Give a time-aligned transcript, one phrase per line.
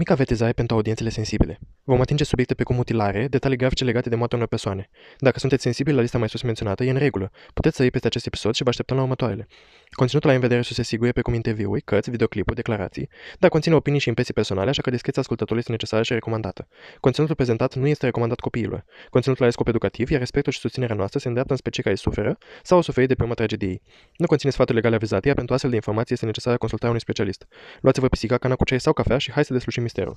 [0.00, 1.58] mică avertizare pentru audiențele sensibile.
[1.84, 4.88] Vom atinge subiecte precum mutilare, detalii grafice legate de moartea unor persoane.
[5.18, 7.30] Dacă sunteți sensibili la lista mai sus menționată, e în regulă.
[7.54, 9.46] Puteți să iei peste acest episod și vă așteptăm la următoarele.
[9.90, 13.08] Conținutul la în vedere sus se sigure precum interviuri, cărți, videoclipuri, declarații,
[13.38, 16.68] dar conține opinii și impresii personale, așa că discreția ascultătorului este necesară și recomandată.
[17.00, 18.84] Conținutul prezentat nu este recomandat copiilor.
[19.10, 22.38] Conținutul are scop educativ, iar respectul și susținerea noastră se îndreaptă în specii care suferă
[22.62, 23.82] sau au suferit de pe urma tragediei.
[24.16, 27.46] Nu conține sfaturi legale avizate, iar pentru astfel de informații este necesară consultarea unui specialist.
[27.80, 30.16] Luați-vă pisica, cana cu ceai sau cafea și hai să deslușim misterul.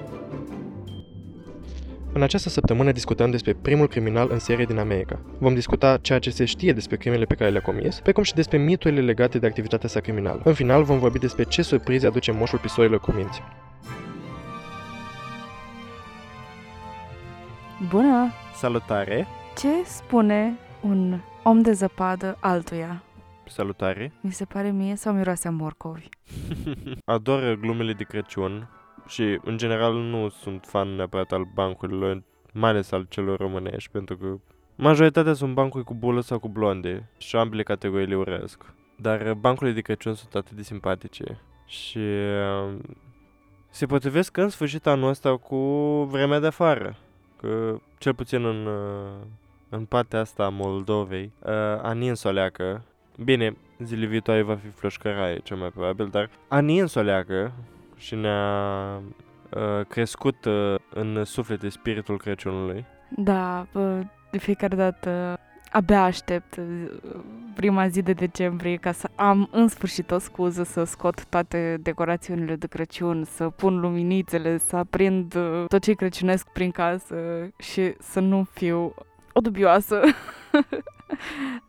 [2.13, 5.19] În această săptămână discutăm despre primul criminal în serie din America.
[5.39, 8.57] Vom discuta ceea ce se știe despre crimele pe care le-a comis, precum și despre
[8.57, 10.41] miturile legate de activitatea sa criminală.
[10.43, 13.41] În final, vom vorbi despre ce surprize aduce moșul pisorilor cu minți.
[17.89, 18.31] Bună!
[18.55, 19.27] Salutare!
[19.57, 23.03] Ce spune un om de zăpadă altuia?
[23.47, 24.13] Salutare!
[24.21, 26.09] Mi se pare mie sau miroase a morcovi?
[27.05, 28.69] Ador glumele de Crăciun
[29.11, 32.23] și, în general, nu sunt fan neapărat al bancurilor,
[32.53, 34.37] mai ales al celor românești, pentru că
[34.75, 38.73] majoritatea sunt bancuri cu bulă sau cu blonde și ambele categorii le urăsc.
[38.97, 42.73] Dar bancurile de Crăciun sunt atât de simpatice și uh,
[43.69, 45.57] se potrivesc în sfârșit anul ăsta cu
[46.09, 46.97] vremea de afară.
[47.37, 49.25] Că, cel puțin în, uh,
[49.69, 51.51] în partea asta a Moldovei, uh,
[51.81, 52.83] a ninsoleacă,
[53.23, 57.53] bine, zilele viitoare va fi floșcăraie, cel mai probabil, dar a ninsoleacă
[58.01, 62.85] și ne-a uh, crescut uh, în suflete spiritul Crăciunului.
[63.15, 65.39] Da, bă, de fiecare dată
[65.71, 66.91] abia aștept uh,
[67.55, 72.55] prima zi de decembrie ca să am în sfârșit o scuză să scot toate decorațiunile
[72.55, 77.15] de Crăciun, să pun luminițele, să aprind uh, tot ce crăciunesc prin casă
[77.57, 78.93] și să nu fiu
[79.33, 80.01] o dubioasă.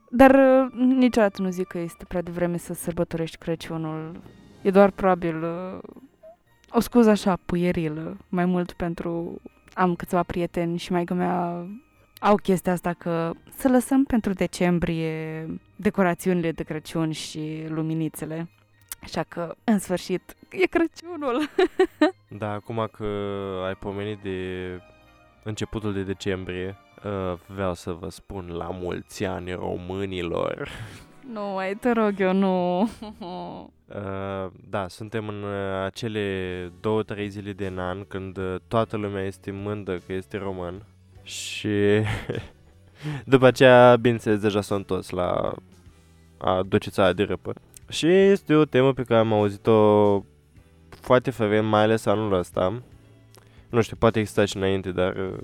[0.09, 4.21] Dar uh, niciodată nu zic că este prea devreme să sărbătorești Crăciunul.
[4.63, 5.79] E doar probabil uh,
[6.73, 9.41] o scuză așa puierilă, mai mult pentru
[9.75, 11.67] am câțiva prieteni și mai mea
[12.21, 15.47] au chestia asta că să lăsăm pentru decembrie
[15.77, 18.49] decorațiunile de Crăciun și luminițele.
[19.03, 21.49] Așa că, în sfârșit, e Crăciunul.
[22.39, 23.07] Da, acum că
[23.67, 24.81] ai pomenit de
[25.43, 30.69] începutul de decembrie, uh, vreau să vă spun la mulți ani românilor.
[31.33, 32.81] Nu, mai te rog eu, nu.
[33.95, 39.23] Uh, da, suntem în uh, acele două, trei zile din an când uh, toată lumea
[39.23, 40.83] este mândă că este român
[41.23, 41.69] și
[43.25, 45.55] după aceea, bineînțeles, deja sunt toți la
[46.39, 47.53] a duceța de răpă.
[47.89, 50.21] Și este o temă pe care am auzit-o
[50.89, 52.83] foarte frecvent, mai ales anul ăsta.
[53.69, 55.39] Nu știu, poate exista și înainte, dar uh,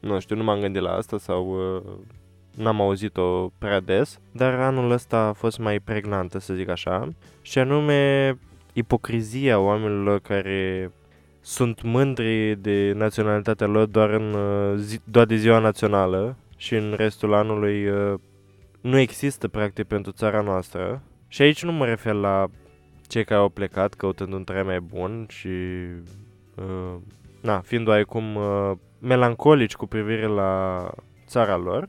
[0.00, 1.92] nu știu, nu m-am gândit la asta sau uh,
[2.56, 7.08] n-am auzit-o prea des, dar anul ăsta a fost mai pregnantă, să zic așa,
[7.42, 8.32] și anume
[8.72, 10.90] ipocrizia oamenilor care
[11.40, 16.94] sunt mândri de naționalitatea lor doar, în, uh, zi, doar de ziua națională și în
[16.96, 18.14] restul anului uh,
[18.80, 21.02] nu există practic pentru țara noastră.
[21.28, 22.46] Și aici nu mă refer la
[23.06, 25.48] cei care au plecat căutând un trai mai bun și
[26.54, 26.94] uh,
[27.40, 30.82] na, fiind oarecum uh, melancolici cu privire la
[31.26, 31.88] țara lor,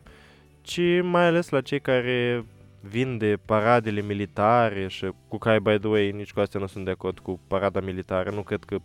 [0.68, 2.46] ci mai ales la cei care
[2.82, 6.86] vin de paradele militare și cu care, by the way, nici cu astea nu sunt
[6.86, 8.30] de acord cu parada militară.
[8.30, 8.78] Nu cred că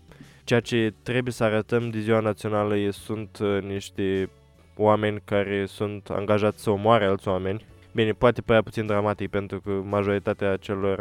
[0.45, 4.31] ceea ce trebuie să arătăm de ziua națională e, sunt uh, niște
[4.77, 7.65] oameni care sunt angajați să omoare alți oameni.
[7.93, 10.99] Bine, poate părea puțin dramatic pentru că majoritatea celor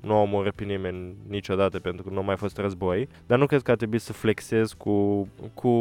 [0.00, 3.46] nu au omorât pe nimeni niciodată pentru că nu a mai fost război, dar nu
[3.46, 5.72] cred că ar trebui să flexez cu, cu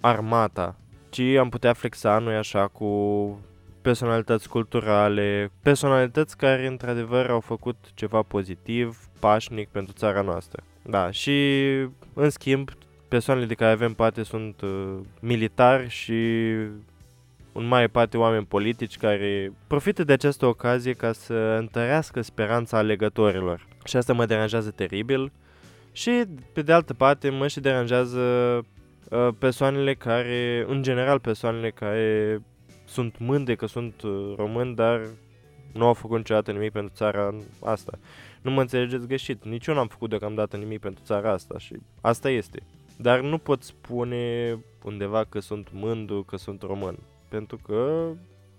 [0.00, 0.76] armata,
[1.10, 2.90] ci am putea flexa, nu așa, cu
[3.82, 10.62] personalități culturale, personalități care într-adevăr au făcut ceva pozitiv, pașnic pentru țara noastră.
[10.82, 11.60] Da, și
[12.14, 12.70] în schimb,
[13.08, 16.12] persoanele de care avem parte sunt uh, militari și
[17.52, 23.66] un mai parte oameni politici care profită de această ocazie ca să întărească speranța alegătorilor.
[23.84, 25.32] Și asta mă deranjează teribil.
[25.92, 28.64] Și, pe de altă parte, mă și deranjează uh,
[29.38, 32.40] persoanele care, în general persoanele care
[32.84, 35.00] sunt mândre că sunt uh, români, dar
[35.72, 37.34] nu au făcut niciodată nimic pentru țara
[37.64, 37.98] asta.
[38.42, 42.30] Nu mă înțelegeți greșit, nici eu n-am făcut deocamdată nimic pentru țara asta și asta
[42.30, 42.62] este.
[42.96, 46.98] Dar nu pot spune undeva că sunt mândru, că sunt român,
[47.28, 48.10] pentru că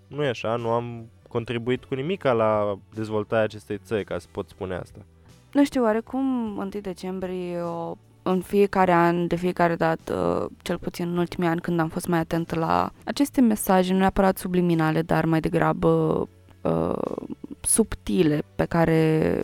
[0.06, 4.48] nu e așa, nu am contribuit cu nimic la dezvoltarea acestei țări, ca să pot
[4.48, 4.98] spune asta.
[5.52, 11.16] Nu știu, oarecum 1 decembrie o în fiecare an, de fiecare dată, cel puțin în
[11.16, 15.40] ultimii ani când am fost mai atent la aceste mesaje, nu neapărat subliminale, dar mai
[15.40, 15.88] degrabă
[16.60, 17.26] uh,
[17.60, 19.40] subtile pe care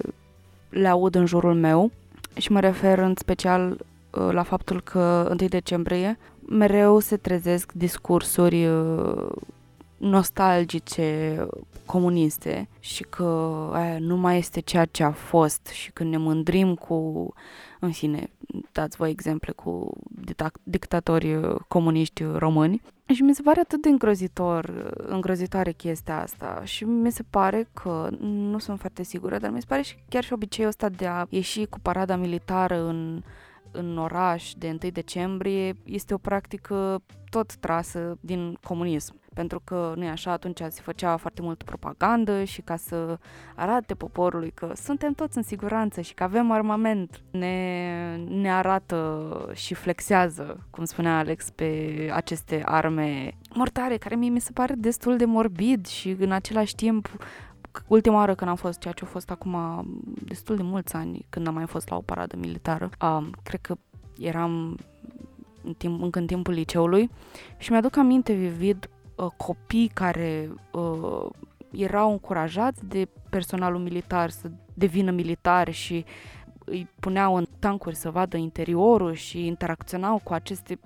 [0.69, 1.90] le aud în jurul meu.
[2.36, 8.66] Și mă refer în special uh, la faptul că 1 decembrie mereu se trezesc discursuri
[8.66, 9.26] uh,
[9.99, 11.37] nostalgice
[11.87, 16.75] comuniste și că aia nu mai este ceea ce a fost și când ne mândrim
[16.75, 17.29] cu,
[17.81, 18.31] în fine,
[18.73, 19.93] dați voi exemple cu
[20.62, 22.83] dictatori comuniști români.
[23.15, 28.09] Și mi se pare atât de îngrozitor, îngrozitoare chestia asta și mi se pare că,
[28.21, 31.27] nu sunt foarte sigură, dar mi se pare și chiar și obiceiul ăsta de a
[31.29, 33.23] ieși cu parada militară în
[33.73, 39.20] în oraș de 1 decembrie este o practică tot trasă din comunism.
[39.35, 43.19] Pentru că, nu e așa, atunci se făcea foarte mult propagandă și ca să
[43.55, 49.75] arate poporului că suntem toți în siguranță și că avem armament, ne, ne arată și
[49.75, 55.25] flexează, cum spunea Alex, pe aceste arme mortare, care mie mi se pare destul de
[55.25, 57.09] morbid și în același timp
[57.87, 59.56] ultima oară când am fost, ceea ce a fost acum
[60.25, 63.76] destul de mulți ani, când am mai fost la o paradă militară, um, cred că
[64.19, 64.79] eram
[65.62, 67.11] în timp, încă în timpul liceului
[67.56, 71.26] și mi-aduc aminte vivid uh, copii care uh,
[71.70, 76.05] erau încurajați de personalul militar să devină militari și
[76.64, 80.79] îi puneau în tancuri să vadă interiorul și interacționau cu aceste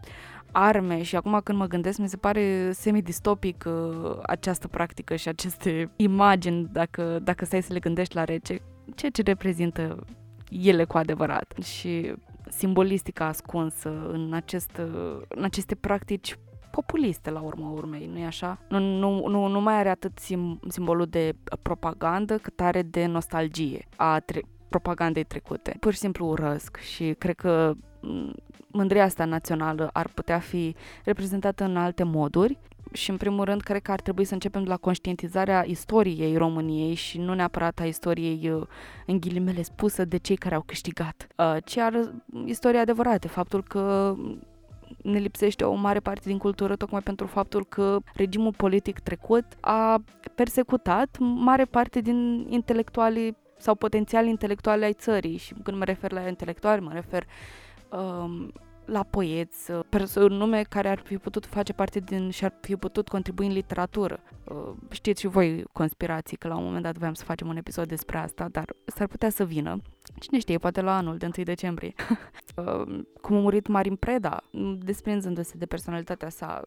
[0.52, 5.90] arme și acum când mă gândesc mi se pare semi-distopic uh, această practică și aceste
[5.96, 8.58] imagini dacă, dacă stai să le gândești la rece,
[8.94, 10.04] ceea ce reprezintă
[10.50, 12.14] ele cu adevărat și
[12.49, 14.81] simbolistica ascunsă în, acest,
[15.28, 16.38] în aceste practici
[16.70, 18.58] populiste la urma urmei, nu-i așa?
[18.69, 21.32] Nu, nu, nu, nu mai are atât sim, simbolul de
[21.62, 25.76] propagandă cât are de nostalgie a tre- propagandei trecute.
[25.81, 27.72] Pur și simplu urăsc și cred că
[28.66, 32.58] mândria asta națională ar putea fi reprezentată în alte moduri
[32.93, 36.94] și în primul rând cred că ar trebui să începem de la conștientizarea istoriei României
[36.94, 38.66] și nu neapărat a istoriei uh,
[39.06, 42.12] în ghilimele spusă de cei care au câștigat, uh, ci ar
[42.44, 44.14] istoria adevărată, faptul că
[45.02, 50.02] ne lipsește o mare parte din cultură tocmai pentru faptul că regimul politic trecut a
[50.34, 55.37] persecutat mare parte din intelectualii sau potențial intelectuali ai țării.
[55.37, 57.26] Și când mă refer la intelectuali mă refer
[57.92, 58.52] um,
[58.84, 63.08] la poeți, uh, nume care ar fi putut face parte din și ar fi putut
[63.08, 64.22] contribui în literatură.
[64.44, 67.88] Uh, știți și voi conspirații, că la un moment dat voiam să facem un episod
[67.88, 69.80] despre asta, dar s-ar putea să vină.
[70.18, 71.92] Cine știe, poate la anul de 1 decembrie.
[72.56, 74.42] Uh, cum a murit Marin Preda,
[74.78, 76.62] desprinzându-se de personalitatea sa,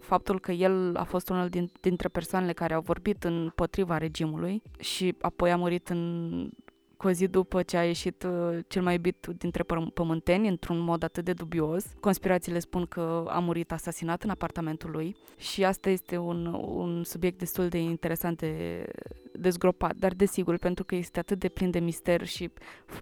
[0.00, 5.14] faptul că el a fost unul din, dintre persoanele care au vorbit împotriva regimului și
[5.20, 6.50] apoi a murit în
[6.98, 9.64] cu o zi după ce a ieșit uh, cel mai iubit dintre
[9.94, 11.84] pământeni, într-un mod atât de dubios.
[12.00, 17.38] Conspirațiile spun că a murit asasinat în apartamentul lui și asta este un, un subiect
[17.38, 18.84] destul de interesant de
[19.32, 22.50] dezgropat, dar desigur, pentru că este atât de plin de mister și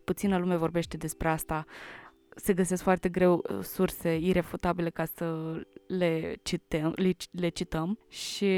[0.04, 1.64] puțină lume vorbește despre asta,
[2.34, 8.50] se găsesc foarte greu uh, surse irefutabile ca să le, cităm, le, le cităm și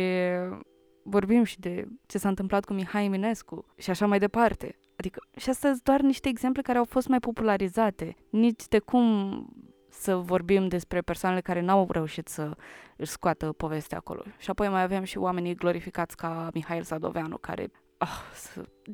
[1.03, 4.79] vorbim și de ce s-a întâmplat cu Mihai Eminescu și așa mai departe.
[4.99, 8.17] Adică, și astea sunt doar niște exemple care au fost mai popularizate.
[8.31, 9.47] Nici de cum
[9.91, 12.57] să vorbim despre persoanele care n-au reușit să
[12.97, 14.23] își scoată povestea acolo.
[14.39, 18.23] Și apoi mai avem și oamenii glorificați ca Mihail Sadoveanu, care, ah,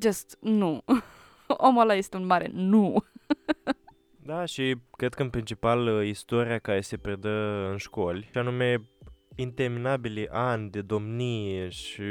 [0.03, 0.85] just, nu.
[1.47, 3.05] Omul ăla este un mare nu.
[4.31, 8.91] da, și cred că în principal uh, istoria care se predă în școli, și anume
[9.35, 12.03] interminabili ani de domnie și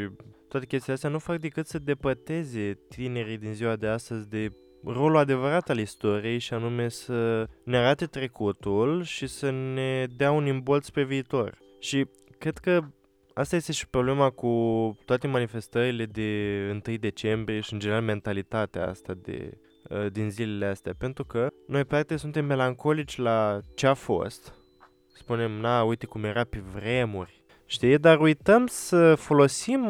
[0.54, 4.52] toate chestiile astea nu fac decât să depăteze tinerii din ziua de astăzi de
[4.86, 10.46] rolul adevărat al istoriei și anume să ne arate trecutul și să ne dea un
[10.46, 11.58] imbolt spre viitor.
[11.80, 12.06] Și
[12.38, 12.84] cred că
[13.34, 14.52] asta este și problema cu
[15.06, 19.58] toate manifestările de 1 decembrie și în general mentalitatea asta de,
[19.90, 24.54] uh, din zilele astea, pentru că noi parte suntem melancolici la ce a fost,
[25.14, 29.82] spunem, na, uite cum era pe vremuri, știi, dar uităm să folosim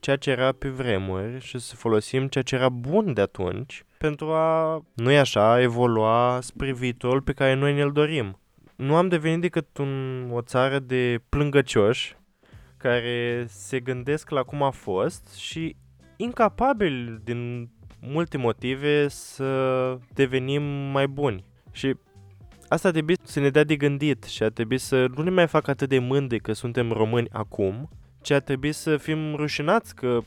[0.00, 4.32] ceea ce era pe vremuri și să folosim ceea ce era bun de atunci pentru
[4.32, 8.38] a, nu e așa, evolua spre viitorul pe care noi ne-l dorim.
[8.76, 12.16] Nu am devenit decât un, o țară de plângăcioși
[12.76, 15.76] care se gândesc la cum a fost și
[16.16, 21.44] incapabili din multe motive să devenim mai buni.
[21.72, 21.94] Și
[22.68, 25.70] asta trebuie să ne dea de gândit și ar trebui să nu ne mai facă
[25.70, 27.88] atât de mândri că suntem români acum,
[28.28, 30.18] ci ar trebui să fim rușinați că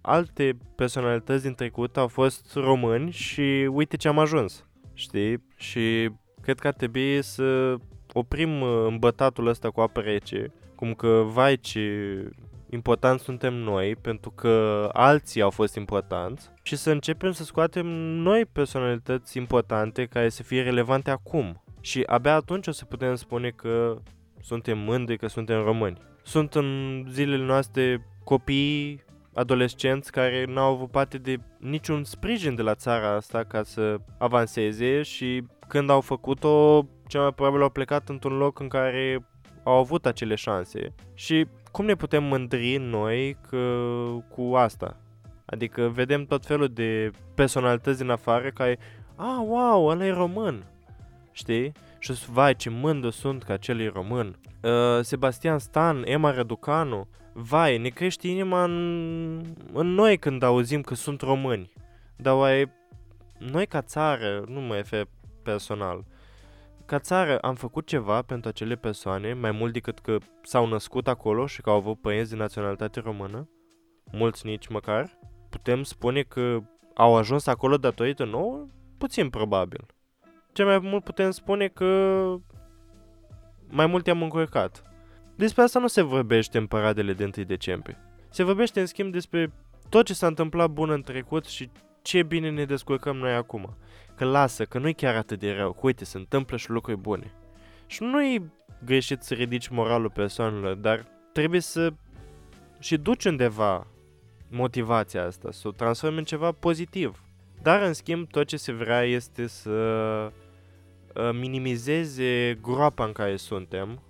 [0.00, 5.44] alte personalități din trecut au fost români și uite ce am ajuns, știi?
[5.56, 6.10] Și
[6.42, 7.76] cred că ar trebui să
[8.12, 11.80] oprim uh, îmbătatul ăsta cu apă rece, cum că, vai ce
[12.70, 18.44] importanți suntem noi, pentru că alții au fost importanți și să începem să scoatem noi
[18.52, 21.62] personalități importante care să fie relevante acum.
[21.80, 23.96] Și abia atunci o să putem spune că
[24.40, 26.10] suntem mândri că suntem români.
[26.22, 29.02] Sunt în zilele noastre copii,
[29.34, 35.02] adolescenți care n-au avut parte de niciun sprijin de la țara asta ca să avanseze
[35.02, 39.26] și când au făcut-o, cel mai probabil au plecat într-un loc în care
[39.62, 40.94] au avut acele șanse.
[41.14, 43.86] Și cum ne putem mândri noi că,
[44.28, 44.96] cu asta?
[45.44, 48.78] Adică vedem tot felul de personalități din afară care,
[49.16, 50.64] ah, wow, ăla e român,
[51.32, 51.72] știi?
[52.02, 54.38] Și vai, ce mândru sunt că acel e român.
[54.62, 60.94] Uh, Sebastian Stan, Emma Răducanu, vai, ne crește inima în, în noi când auzim că
[60.94, 61.72] sunt români.
[62.16, 62.74] Dar oare
[63.38, 65.08] noi ca țară, nu mă refer
[65.42, 66.04] personal,
[66.86, 71.46] ca țară am făcut ceva pentru acele persoane, mai mult decât că s-au născut acolo
[71.46, 73.48] și că au avut părinți de naționalitate română?
[74.12, 75.18] Mulți nici măcar?
[75.50, 76.58] Putem spune că
[76.94, 78.66] au ajuns acolo datorită nouă?
[78.98, 79.86] Puțin probabil.
[80.52, 81.86] Ce mai mult putem spune că
[83.68, 84.82] mai mult i-am încurcat.
[85.36, 87.98] Despre asta nu se vorbește în paradele de 1 decembrie.
[88.30, 89.52] Se vorbește în schimb despre
[89.88, 91.70] tot ce s-a întâmplat bun în trecut și
[92.02, 93.76] ce bine ne descurcăm noi acum.
[94.16, 97.32] Că lasă, că nu-i chiar atât de rău, că uite, se întâmplă și lucruri bune.
[97.86, 98.52] Și nu-i
[98.84, 101.92] greșit să ridici moralul persoanelor, dar trebuie să
[102.78, 103.86] și duci undeva
[104.50, 107.21] motivația asta, să o transformi în ceva pozitiv.
[107.62, 114.00] Dar, în schimb, tot ce se vrea este să uh, minimizeze groapa în care suntem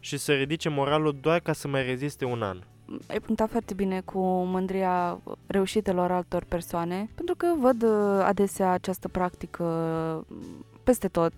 [0.00, 2.58] și să ridice moralul doar ca să mai reziste un an.
[3.06, 9.08] Ai punctat foarte bine cu mândria reușitelor altor persoane, pentru că văd uh, adesea această
[9.08, 9.64] practică
[10.82, 11.32] peste tot,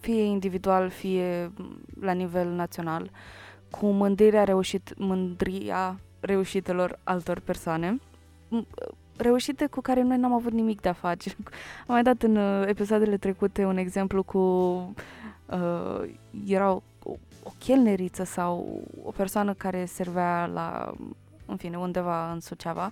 [0.00, 1.52] fie individual, fie
[2.00, 3.10] la nivel național,
[3.70, 8.00] cu mândrirea, reușit, mândria reușitelor altor persoane
[9.16, 11.30] reușite cu care noi n-am avut nimic de a face.
[11.86, 16.14] Am mai dat în uh, episoadele trecute un exemplu cu uh,
[16.46, 16.82] erau
[17.42, 20.94] o chelneriță sau o persoană care servea la,
[21.46, 22.90] în fine, undeva în Suceava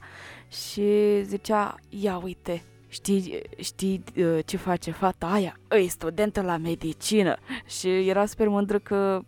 [0.49, 5.57] și zicea, ia uite, știi, știi uh, ce face fata aia?
[5.71, 7.37] E studentă la medicină
[7.67, 9.23] și era super mândră că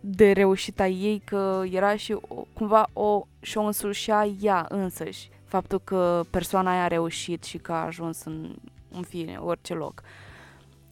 [0.00, 6.24] de reușita ei că era și o, cumva o și-o însușea ea însăși faptul că
[6.30, 8.54] persoana aia a reușit și că a ajuns în,
[8.90, 10.02] în fine, orice loc.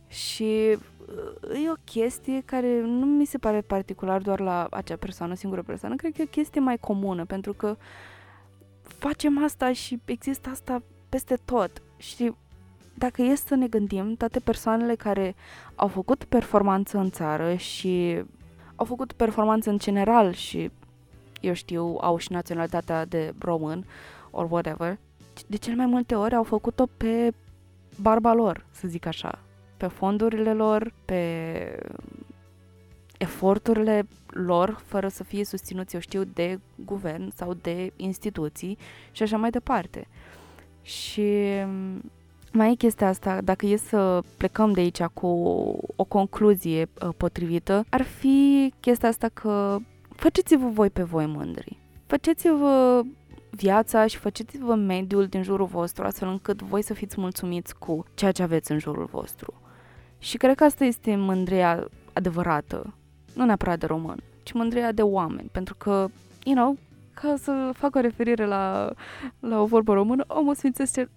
[0.07, 0.71] Și
[1.63, 5.95] e o chestie care nu mi se pare particular doar la acea persoană, singură persoană,
[5.97, 7.77] cred că e o chestie mai comună, pentru că
[8.83, 11.83] facem asta și există asta peste tot.
[11.97, 12.33] Și
[12.95, 15.35] dacă e să ne gândim, toate persoanele care
[15.75, 18.23] au făcut performanță în țară și
[18.75, 20.71] au făcut performanță în general și,
[21.41, 23.85] eu știu, au și naționalitatea de român
[24.35, 24.99] or whatever,
[25.47, 27.33] de cel mai multe ori au făcut-o pe
[28.00, 29.38] barba lor, să zic așa
[29.76, 31.23] pe fondurile lor, pe
[33.19, 38.79] eforturile lor, fără să fie susținuți, eu știu, de guvern sau de instituții
[39.12, 40.07] și așa mai departe.
[40.83, 41.31] Și
[42.53, 45.26] mai e chestia asta, dacă e să plecăm de aici cu
[45.97, 49.76] o concluzie uh, potrivită, ar fi chestia asta că
[50.09, 51.79] faceți-vă voi pe voi mândri.
[52.07, 53.03] Faceți-vă
[53.55, 58.33] viața și faceți-vă mediul din jurul vostru astfel încât voi să fiți mulțumiți cu ceea
[58.33, 59.55] ce aveți în jurul vostru.
[60.19, 62.95] Și cred că asta este mândria adevărată,
[63.35, 66.07] nu neapărat de român, ci mândria de oameni, pentru că,
[66.45, 66.77] you know,
[67.15, 68.93] ca să fac o referire la,
[69.41, 71.09] la o vorbă română, omul sfințește,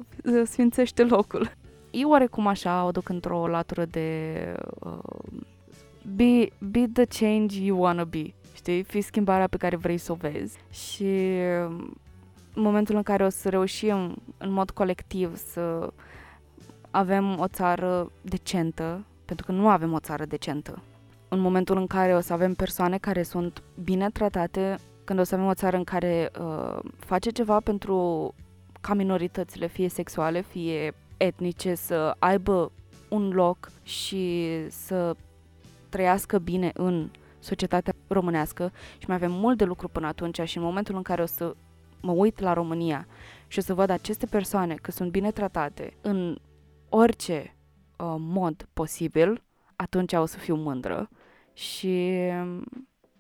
[0.44, 1.52] sfințește locul.
[1.92, 4.38] Eu oarecum așa o duc într-o latură de
[4.80, 5.40] uh,
[6.16, 8.84] be, be the change you wanna be, știi?
[8.84, 10.58] Fii schimbarea pe care vrei să o vezi.
[10.70, 11.06] Și
[12.58, 15.94] în momentul în care o să reușim în mod colectiv să
[16.92, 20.82] avem o țară decentă, pentru că nu avem o țară decentă.
[21.28, 25.36] În momentul în care o să avem persoane care sunt bine tratate, când o să
[25.36, 28.34] avem o țară în care uh, face ceva pentru
[28.82, 32.72] ca minoritățile, fie sexuale, fie etnice, să aibă
[33.10, 35.16] un loc și să
[35.90, 37.10] trăiască bine în
[37.40, 41.22] societatea românească și mai avem mult de lucru până atunci și în momentul în care
[41.22, 41.56] o să
[42.02, 43.08] mă uit la România
[43.48, 46.38] și o să văd aceste persoane că sunt bine tratate în
[46.90, 47.56] orice
[47.98, 49.44] uh, mod posibil,
[49.76, 51.10] atunci o să fiu mândră
[51.54, 52.64] și um,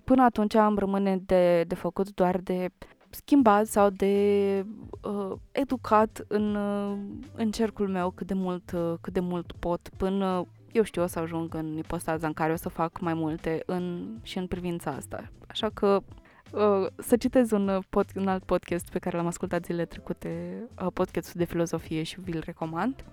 [0.03, 2.69] până atunci am rămâne de, de făcut doar de
[3.09, 4.65] schimbat sau de
[5.01, 6.97] uh, educat în, uh,
[7.35, 11.07] în cercul meu cât de mult, uh, cât de mult pot până eu știu, o
[11.07, 14.91] să ajung în ipostaza în care o să fac mai multe în, și în privința
[14.91, 15.31] asta.
[15.47, 16.01] Așa că
[16.51, 20.61] uh, să citez un, uh, pod, un alt podcast pe care l-am ascultat zilele trecute,
[20.81, 23.05] uh, podcastul de filozofie și vi-l recomand.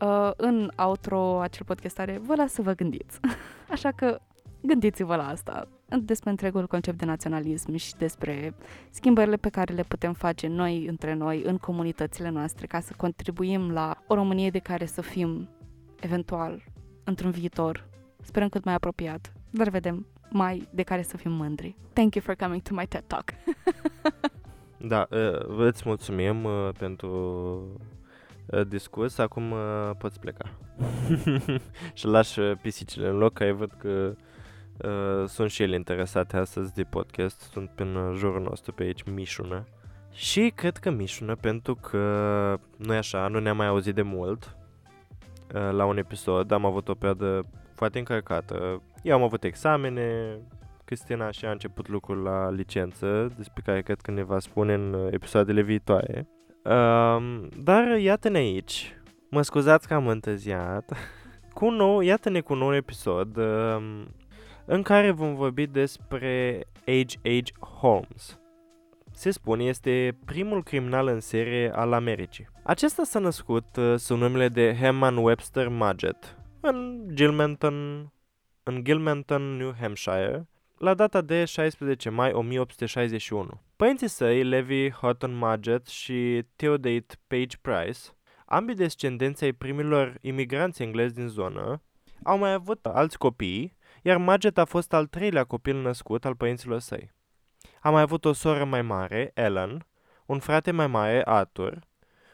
[0.00, 3.20] Uh, în outro acel podcast are, vă las să vă gândiți.
[3.74, 4.20] Așa că
[4.60, 5.68] gândiți-vă la asta,
[6.00, 8.54] despre întregul concept de naționalism și despre
[8.90, 13.70] schimbările pe care le putem face noi între noi în comunitățile noastre ca să contribuim
[13.70, 15.48] la o Românie de care să fim
[16.00, 16.64] eventual
[17.04, 17.88] într-un viitor,
[18.22, 21.76] sperăm cât mai apropiat, dar vedem mai de care să fim mândri.
[21.92, 23.24] Thank you for coming to my TED Talk.
[24.92, 27.08] da, uh, îți mulțumim uh, pentru
[28.46, 30.44] uh, discurs, acum uh, poți pleca.
[31.94, 34.14] și lași uh, pisicile în loc, ai văd că
[34.84, 37.84] uh, sunt și ele interesate astăzi de podcast, sunt pe
[38.16, 39.64] jurul nostru pe aici, Mișună.
[40.12, 41.98] Și cred că Mișună, pentru că
[42.76, 44.56] noi așa, nu ne-am mai auzit de mult,
[45.54, 48.82] Uh, la un episod, am avut o perioadă foarte încărcată.
[49.02, 50.38] Eu am avut examene,
[50.84, 55.08] Cristina și a început lucrul la licență, despre care cred că ne va spune în
[55.10, 56.28] episoadele viitoare.
[56.64, 58.96] Um, dar iată-ne aici,
[59.30, 60.92] mă scuzați că am întârziat,
[61.54, 64.14] cu nou, iată-ne cu un nou episod um,
[64.64, 67.64] în care vom vorbi despre H.H.
[67.80, 68.42] Holmes
[69.14, 72.48] se spune, este primul criminal în serie al Americii.
[72.62, 78.08] Acesta s-a născut uh, sub numele de Herman Webster Mudgett în Gilmanton,
[78.62, 83.60] în Gilmanton, New Hampshire, la data de 16 mai 1861.
[83.76, 87.98] Părinții săi, Levi Houghton Mudgett și Theodate Page Price,
[88.46, 91.82] ambii descendenți ai primilor imigranți englezi din zonă,
[92.22, 96.78] au mai avut alți copii, iar Mudgett a fost al treilea copil născut al părinților
[96.78, 97.10] săi.
[97.80, 99.86] A mai avut o soră mai mare, Ellen,
[100.26, 101.78] un frate mai mare, Arthur,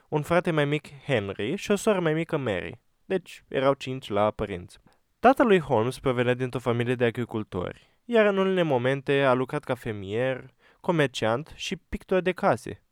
[0.09, 2.81] un frate mai mic, Henry, și o soră mai mică, Mary.
[3.05, 4.79] Deci erau cinci la părinți.
[5.21, 10.55] Tatălui Holmes provenea dintr-o familie de agricultori, iar în unele momente a lucrat ca femier,
[10.81, 12.83] comerciant și pictor de case.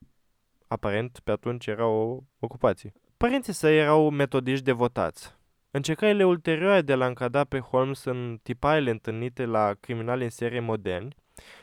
[0.69, 2.93] Aparent, pe atunci era o ocupație.
[3.17, 5.37] Părinții săi erau metodiști devotați.
[5.71, 11.17] Încercările ulterioare de a încada pe Holmes în tipaile întâlnite la criminali în serie moderni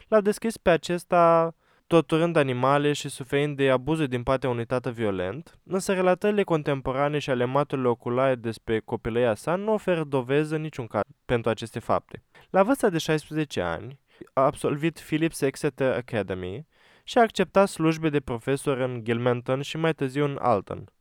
[0.07, 1.55] L-au deschis pe acesta
[1.87, 7.29] torturând animale și suferind de abuzuri din partea unui tată violent, însă relatările contemporane și
[7.29, 12.23] ale maturilor oculare despre copilăria sa nu oferă dovezi în niciun caz pentru aceste fapte.
[12.49, 13.99] La vârsta de 16 ani,
[14.33, 16.67] a absolvit Phillips Exeter Academy
[17.03, 20.91] și a acceptat slujbe de profesor în Gilmanton și mai târziu în Alton,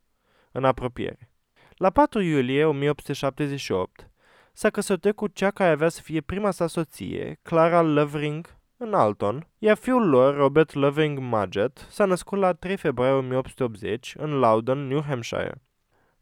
[0.53, 1.31] în apropiere.
[1.77, 4.11] La 4 iulie 1878,
[4.53, 9.47] s-a căsătorit cu cea care avea să fie prima sa soție, Clara Lovering în Alton,
[9.59, 15.03] iar fiul lor, Robert Loving Mudgett, s-a născut la 3 februarie 1880 în Loudon, New
[15.03, 15.62] Hampshire.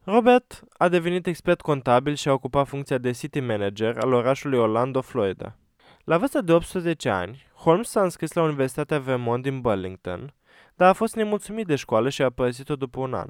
[0.04, 5.00] Robert a devenit expert contabil și a ocupat funcția de city manager al orașului Orlando,
[5.00, 5.56] Florida.
[6.04, 10.34] La vârsta de 18 ani, Holmes s-a înscris la Universitatea Vermont din Burlington,
[10.74, 13.28] dar a fost nemulțumit de școală și a părăsit-o după un an.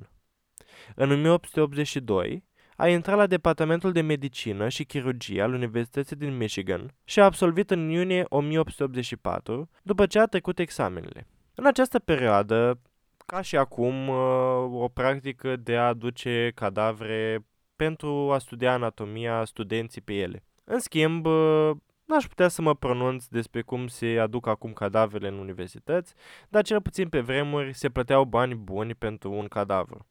[0.94, 2.44] În 1882,
[2.80, 7.70] a intrat la Departamentul de Medicină și Chirurgie al Universității din Michigan și a absolvit
[7.70, 11.26] în iunie 1884, după ce a trecut examenele.
[11.54, 12.80] În această perioadă,
[13.26, 20.00] ca și acum, uh, o practică de a aduce cadavre pentru a studia anatomia studenții
[20.00, 20.44] pe ele.
[20.64, 21.70] În schimb, uh,
[22.04, 26.14] n-aș putea să mă pronunț despre cum se aduc acum cadavrele în universități,
[26.48, 30.06] dar cel puțin pe vremuri se plăteau bani buni pentru un cadavru.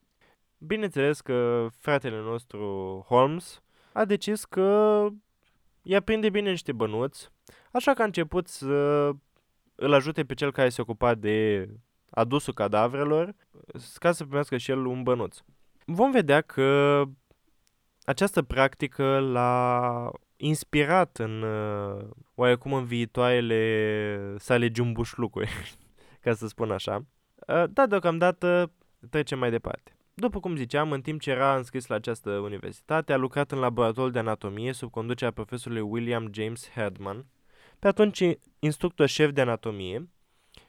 [0.60, 2.66] Bineînțeles că fratele nostru
[3.08, 3.62] Holmes
[3.94, 5.08] a decis că
[5.82, 7.30] i-a prinde bine niște bănuți,
[7.72, 9.12] așa că a început să
[9.76, 11.70] îl ajute pe cel care se ocupa de
[12.10, 13.36] adusul cadavrelor
[13.96, 15.38] ca să primească și el un bănuț.
[15.86, 17.04] Vom vedea că
[18.04, 25.78] această practică l-a inspirat în uh, oarecum în viitoarele sale jumbușlucuri,
[26.24, 27.06] ca să spun așa.
[27.48, 28.72] Uh, dar deocamdată
[29.10, 29.99] trecem mai departe.
[30.20, 34.12] După cum ziceam, în timp ce era înscris la această universitate, a lucrat în laboratorul
[34.12, 37.26] de anatomie sub conducerea profesorului William James Herdman,
[37.80, 38.24] pe atunci
[38.60, 40.10] instructor șef de anatomie,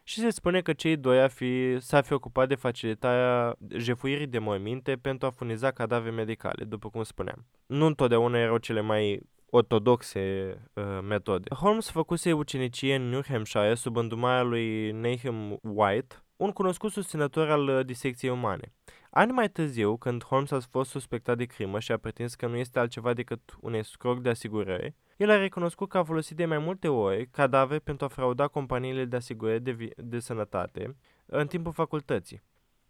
[0.03, 4.39] și se spune că cei doi ar fi, s-ar fi ocupat de facilitarea jefuirii de
[4.39, 7.47] morminte pentru a furniza cadavre medicale, după cum spuneam.
[7.67, 11.55] Nu întotdeauna erau cele mai ortodoxe uh, metode.
[11.55, 17.69] Holmes făcuse ucenicie în New Hampshire sub îndumarea lui Nahum White, un cunoscut susținător al
[17.69, 18.73] uh, disecției umane.
[19.11, 22.57] Ani mai târziu, când Holmes a fost suspectat de crimă și a pretins că nu
[22.57, 26.59] este altceva decât un escroc de asigurări, el a recunoscut că a folosit de mai
[26.59, 30.97] multe ori cadavre pentru a frauda companiile de asigurări de, vi- de sănătate
[31.27, 32.43] în timpul facultății.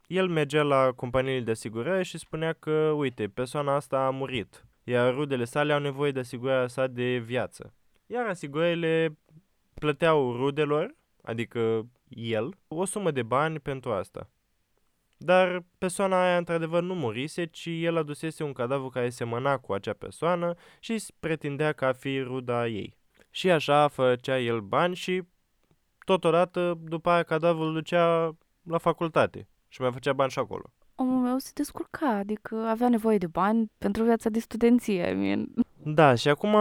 [0.07, 5.15] El mergea la companiile de asigurări și spunea că, uite, persoana asta a murit, iar
[5.15, 7.75] rudele sale au nevoie de asigurarea sa de viață.
[8.07, 9.19] Iar asigurările
[9.75, 14.31] plăteau rudelor, adică el, o sumă de bani pentru asta.
[15.23, 19.93] Dar persoana aia într-adevăr nu murise, ci el adusese un cadavru care semăna cu acea
[19.93, 22.97] persoană și îți pretindea că a fi ruda ei.
[23.31, 25.23] Și așa făcea el bani și
[26.05, 30.73] totodată după aia cadavrul îl ducea la facultate și mai făcea bani și acolo.
[30.95, 35.11] Omul meu se descurca, adică avea nevoie de bani pentru viața de studenție.
[35.11, 35.47] I mean.
[35.83, 36.55] Da, și acum,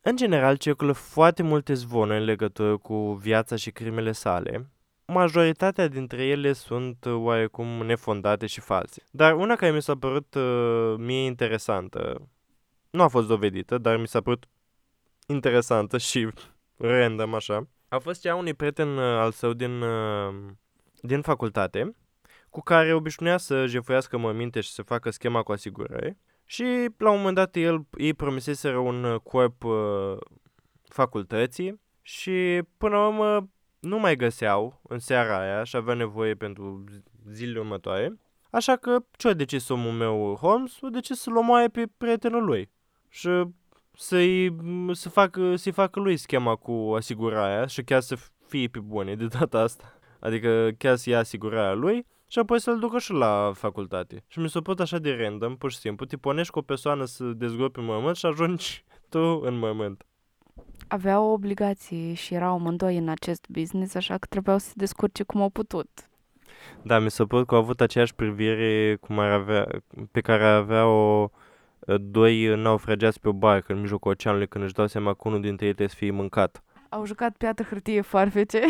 [0.00, 4.68] în general, circulă foarte multe zvonuri în legătură cu viața și crimele sale.
[5.06, 9.02] Majoritatea dintre ele sunt uh, oarecum nefondate și false.
[9.10, 12.28] Dar una care mi s-a părut uh, mie interesantă,
[12.90, 14.44] nu a fost dovedită, dar mi s-a părut
[15.26, 16.28] interesantă și
[16.76, 20.34] random așa, a fost cea unui prieten uh, al său din, uh,
[21.00, 21.96] din facultate,
[22.50, 26.16] cu care obișnuia să jefuiască măminte și să facă schema cu asigurări.
[26.44, 26.64] Și
[26.96, 30.16] la un moment dat el îi promiseseră un uh, corp uh,
[30.88, 33.48] facultății și până la urmă
[33.84, 36.84] nu mai găseau în seara aia și avea nevoie pentru
[37.30, 38.18] zilele următoare.
[38.50, 40.78] Așa că ce a decis omul meu Holmes?
[40.80, 42.70] A decis să-l omoaie pe prietenul lui
[43.08, 43.28] și
[43.96, 44.56] să-i,
[44.92, 48.16] să facă, să-i facă lui schema cu asigurarea și chiar să
[48.46, 49.98] fie pe bune de data asta.
[50.20, 54.24] Adică chiar să ia asigurarea lui și apoi să-l ducă și la facultate.
[54.26, 56.06] Și mi s-a părut așa de random, pur și simplu.
[56.06, 60.06] Te punești cu o persoană să dezgropi în mormânt și ajungi tu în mormânt.
[60.88, 65.22] Avea o obligație și erau amândoi în acest business, așa că trebuiau să se descurce
[65.22, 65.88] cum au putut.
[66.82, 69.66] Da, mi s-a părut că au avut aceeași privire cum ar avea,
[70.12, 71.30] pe care avea o
[72.00, 75.66] doi naufragiați pe o barcă în mijlocul oceanului când își dau seama că unul dintre
[75.66, 76.62] ei trebuie să fie mâncat.
[76.88, 78.60] Au jucat piată hârtie farfece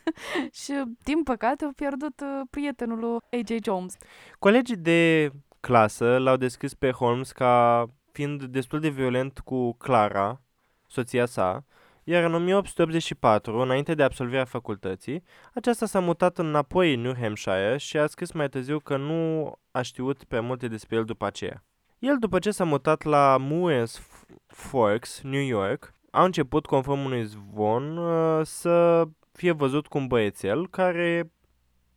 [0.62, 3.96] și, din păcate, au pierdut uh, prietenul lui AJ Jones.
[4.38, 10.40] Colegii de clasă l-au descris pe Holmes ca fiind destul de violent cu Clara,
[10.88, 11.64] soția sa,
[12.04, 15.22] iar în 1884, înainte de absolvirea facultății,
[15.54, 19.82] aceasta s-a mutat înapoi în New Hampshire și a scris mai târziu că nu a
[19.82, 21.64] știut prea multe despre el după aceea.
[21.98, 24.08] El, după ce s-a mutat la Moores
[24.46, 30.68] Forks, New York, a început, conform unui zvon, uh, să fie văzut cu un băiețel
[30.68, 31.32] care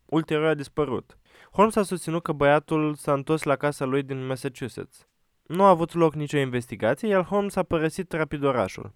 [0.05, 1.17] ulterior a dispărut.
[1.51, 5.07] Holmes a susținut că băiatul s-a întors la casa lui din Massachusetts.
[5.51, 8.93] Nu a avut loc nicio investigație, iar Holmes a părăsit rapid orașul.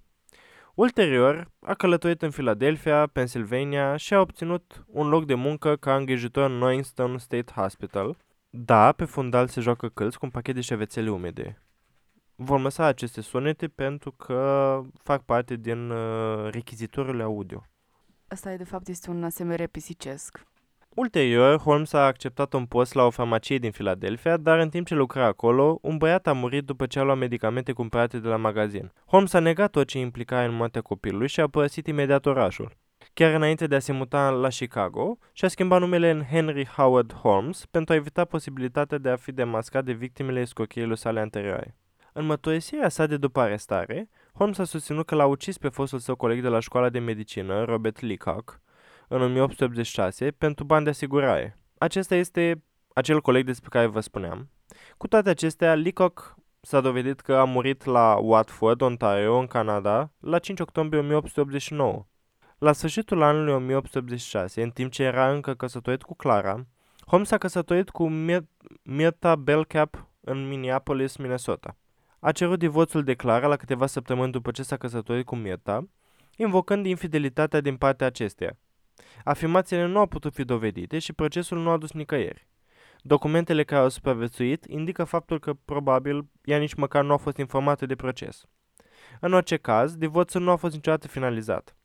[0.74, 6.50] Ulterior, a călătorit în Philadelphia, Pennsylvania și a obținut un loc de muncă ca îngrijitor
[6.50, 8.18] în Noinstone State Hospital.
[8.50, 11.62] Da, pe fundal se joacă câlți cu un pachet de șervețele umede.
[12.36, 17.66] Vom lăsa aceste sunete pentru că fac parte din uh, rechizitorile audio.
[18.28, 20.46] Asta, e, de fapt, este un ASMR pisicesc.
[20.96, 24.96] Ulterior, Holmes a acceptat un post la o farmacie din Philadelphia, dar în timp ce
[24.96, 28.92] lucra acolo, un băiat a murit după ce a luat medicamente cumpărate de la magazin.
[29.06, 32.72] Holmes a negat tot ce implica în moartea copilului și a părăsit imediat orașul.
[33.14, 37.66] Chiar înainte de a se muta la Chicago, și-a schimbat numele în Henry Howard Holmes
[37.66, 41.76] pentru a evita posibilitatea de a fi demascat de victimele escrochierilor sale anterioare.
[42.14, 46.16] În măturisirea sa de după arestare, Holmes a susținut că l-a ucis pe fostul său
[46.16, 48.60] coleg de la școala de medicină, Robert Leacock,
[49.08, 51.60] în 1886 pentru bani de asigurare.
[51.78, 52.64] Acesta este
[52.94, 54.50] acel coleg despre care vă spuneam.
[54.98, 60.40] Cu toate acestea, Leacock s-a dovedit că a murit la Watford, Ontario, în Canada, la
[60.40, 62.06] 5 octombrie 1889.
[62.58, 66.66] La sfârșitul anului 1886, în timp ce era încă căsătorit cu Clara,
[67.08, 68.08] Holmes s-a căsătorit cu
[68.84, 71.78] Mirta Bellcap în Minneapolis, Minnesota.
[72.20, 75.88] A cerut divorțul de Clara la câteva săptămâni după ce s-a căsătorit cu Mirta,
[76.36, 78.58] invocând infidelitatea din partea acesteia.
[79.24, 82.48] Afirmațiile nu au putut fi dovedite și procesul nu a dus nicăieri.
[83.02, 87.86] Documentele care au supraviețuit indică faptul că, probabil, ea nici măcar nu a fost informată
[87.86, 88.46] de proces.
[89.20, 91.76] În orice caz, divorțul nu a fost niciodată finalizat.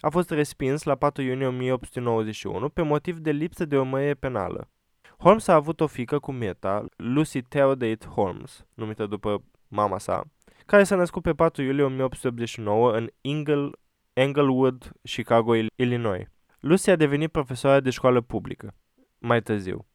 [0.00, 4.70] A fost respins la 4 iunie 1891 pe motiv de lipsă de urmărire penală.
[5.18, 10.24] Holmes a avut o fică cu Meta, Lucy Theodate Holmes, numită după mama sa,
[10.66, 13.70] care s-a născut pe 4 iulie 1889 în Ingle,
[14.12, 16.26] Englewood, Chicago, Illinois.
[16.66, 18.74] Lucy a devenit profesoară de școală publică.
[19.18, 19.86] Mai târziu.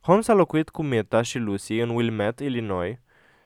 [0.00, 2.98] Holmes a locuit cu Meta și Lucy în Wilmette, Illinois,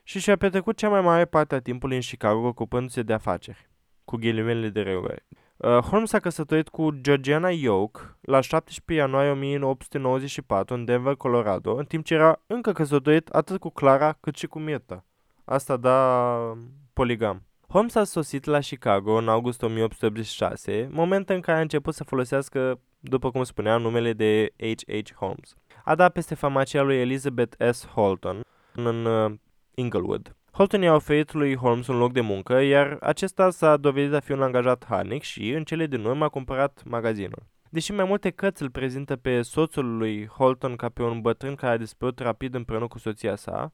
[0.03, 3.71] și și-a petrecut cea mai mare parte a timpului în Chicago ocupându-se de afaceri,
[4.05, 5.27] cu ghilimele de reure.
[5.57, 11.85] Uh, Holmes s-a căsătorit cu Georgiana Yoke la 17 ianuarie 1894 în Denver, Colorado, în
[11.85, 15.05] timp ce era încă căsătorit atât cu Clara cât și cu Mirta.
[15.45, 16.57] Asta da
[16.93, 17.43] poligam.
[17.73, 22.81] Holmes a sosit la Chicago în august 1886, moment în care a început să folosească,
[23.01, 25.15] după cum spuneam, numele de H.H.
[25.15, 25.55] Holmes.
[25.85, 27.87] A dat peste farmacia lui Elizabeth S.
[27.87, 28.41] Holton
[28.75, 29.33] în uh,
[29.75, 30.37] Inglewood.
[30.53, 34.33] Holton i-a oferit lui Holmes un loc de muncă, iar acesta s-a dovedit a fi
[34.33, 37.43] un angajat harnic și, în cele din urmă, a cumpărat magazinul.
[37.73, 41.73] Deși mai multe cărți îl prezintă pe soțul lui Holton ca pe un bătrân care
[41.73, 43.73] a dispărut rapid împreună cu soția sa,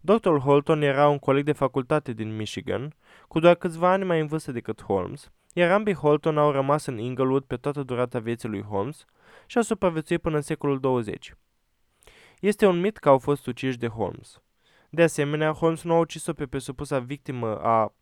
[0.00, 0.36] Dr.
[0.36, 2.94] Holton era un coleg de facultate din Michigan,
[3.28, 6.98] cu doar câțiva ani mai în vârstă decât Holmes, iar ambii Holton au rămas în
[6.98, 9.04] Inglewood pe toată durata vieții lui Holmes
[9.46, 11.34] și au supraviețuit până în secolul 20.
[12.40, 14.42] Este un mit că au fost uciși de Holmes.
[14.90, 17.94] De asemenea, Holmes nu a ucis-o pe presupusa victimă a,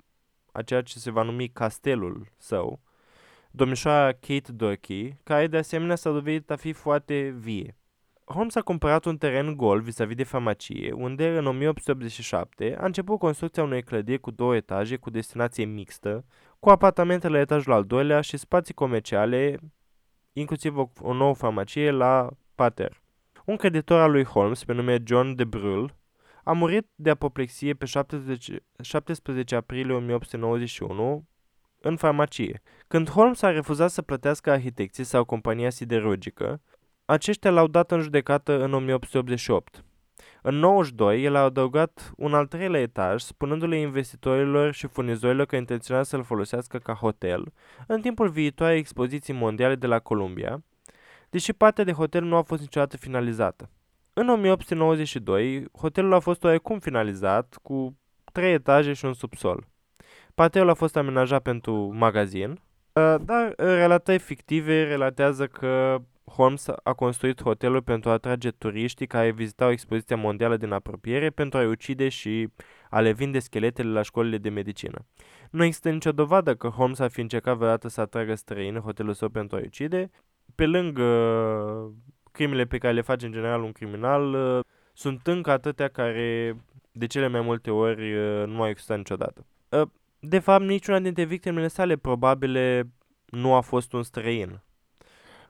[0.52, 2.80] a ceea ce se va numi castelul său,
[3.56, 7.76] domnișoara Kate Durkee, care de asemenea s-a dovedit a fi foarte vie.
[8.24, 13.62] Holmes a cumpărat un teren gol vis-a-vis de farmacie, unde în 1887 a început construcția
[13.62, 16.24] unei clădiri cu două etaje cu destinație mixtă,
[16.58, 19.58] cu apartamente la etajul al doilea și spații comerciale,
[20.32, 23.02] inclusiv o, o nouă farmacie la pater.
[23.44, 25.96] Un creditor al lui Holmes, pe nume John de Brul,
[26.44, 31.26] a murit de apoplexie pe 17, 17 aprilie 1891
[31.80, 32.62] în farmacie.
[32.88, 36.60] Când Holmes a refuzat să plătească arhitecții sau compania siderurgică,
[37.04, 39.84] aceștia l-au dat în judecată în 1888.
[40.42, 46.02] În 92, el a adăugat un al treilea etaj, spunându-le investitorilor și furnizorilor că intenționa
[46.02, 47.52] să-l folosească ca hotel,
[47.86, 50.62] în timpul viitoarei expoziții mondiale de la Columbia,
[51.30, 53.70] deși partea de hotel nu a fost niciodată finalizată.
[54.12, 57.98] În 1892, hotelul a fost oarecum finalizat, cu
[58.32, 59.66] trei etaje și un subsol.
[60.36, 67.42] Parterul a fost amenajat pentru magazin, uh, dar relatări fictive relatează că Holmes a construit
[67.42, 72.48] hotelul pentru a atrage turiștii care vizitau expoziția mondială din apropiere pentru a-i ucide și
[72.90, 75.06] a le vinde scheletele la școlile de medicină.
[75.50, 79.14] Nu există nicio dovadă că Holmes ar fi încercat vreodată să atragă străini în hotelul
[79.14, 80.10] său pentru a-i ucide.
[80.54, 81.04] Pe lângă
[82.32, 86.56] crimele pe care le face în general un criminal, uh, sunt încă atâtea care
[86.92, 89.46] de cele mai multe ori uh, nu au existat niciodată.
[90.26, 92.90] Uh, de fapt, niciuna dintre victimele sale probabile
[93.26, 94.60] nu a fost un străin.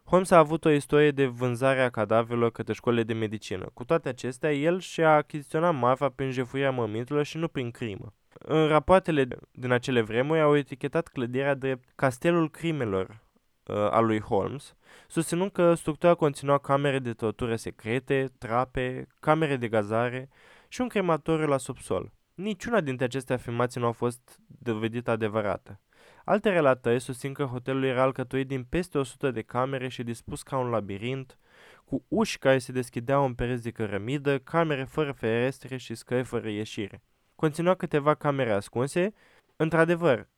[0.05, 3.71] Holmes a avut o istorie de vânzare a cadavrelor către școlile de medicină.
[3.75, 8.15] Cu toate acestea, el și-a achiziționat marfa prin jefuirea mămintelor și nu prin crimă.
[8.39, 13.07] În rapoartele din acele vremuri au etichetat clădirea drept Castelul Crimelor
[13.67, 14.75] uh, al lui Holmes,
[15.09, 20.29] susținând că structura conținua camere de tortură secrete, trape, camere de gazare
[20.69, 22.12] și un crematoriu la subsol.
[22.37, 25.81] Niciuna dintre aceste afirmații nu a fost dovedită adevărată.
[26.25, 30.59] Alte relatări susțin că hotelul era alcătuit din peste 100 de camere și dispus ca
[30.59, 31.38] un labirint,
[31.85, 36.51] cu uși care se deschideau în pereți de cărămidă, camere fără ferestre și scări fără
[36.51, 37.03] ieșire.
[37.35, 39.12] Conținua câteva camere ascunse.
[39.57, 40.29] Într-adevăr,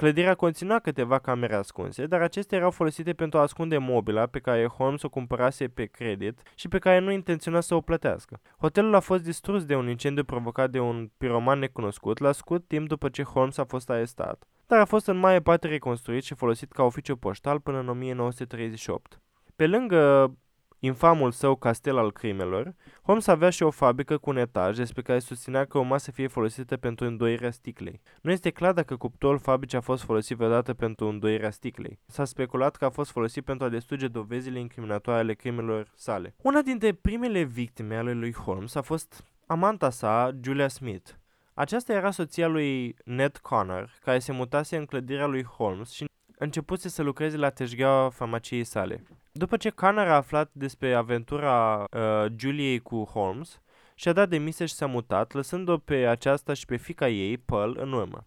[0.00, 4.66] Clădirea conținea câteva camere ascunse, dar acestea erau folosite pentru a ascunde mobila pe care
[4.66, 8.40] Holmes o cumpărase pe credit și pe care nu intenționa să o plătească.
[8.58, 12.88] Hotelul a fost distrus de un incendiu provocat de un piroman necunoscut la scurt timp
[12.88, 16.72] după ce Holmes a fost arestat, dar a fost în mare parte reconstruit și folosit
[16.72, 19.20] ca oficiu poștal până în 1938.
[19.56, 20.32] Pe lângă
[20.80, 25.18] infamul său castel al crimelor, Holmes avea și o fabrică cu un etaj despre care
[25.18, 28.00] susținea că urma să fie folosită pentru îndoirea sticlei.
[28.22, 31.98] Nu este clar dacă cuptorul fabricii a fost folosit vreodată pentru îndoirea sticlei.
[32.06, 36.34] S-a speculat că a fost folosit pentru a distruge dovezile incriminatoare ale crimelor sale.
[36.42, 41.10] Una dintre primele victime ale lui Holmes a fost amanta sa, Julia Smith.
[41.54, 46.04] Aceasta era soția lui Ned Connor, care se mutase în clădirea lui Holmes și
[46.40, 49.02] începuse să lucreze la teșgheaua farmaciei sale.
[49.32, 53.60] După ce Connor a aflat despre aventura uh, Juliei cu Holmes,
[53.94, 57.92] și-a dat demisia și s-a mutat, lăsând-o pe aceasta și pe fica ei, Pearl, în
[57.92, 58.26] urmă.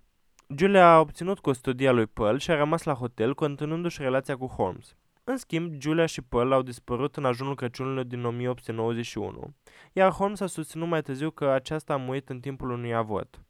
[0.58, 4.96] Julia a obținut custodia lui Pearl și a rămas la hotel, continuându-și relația cu Holmes.
[5.24, 9.54] În schimb, Julia și Pearl au dispărut în ajunul Crăciunului din 1891,
[9.94, 13.42] iar Holmes a susținut mai târziu că aceasta a murit în timpul unui avort.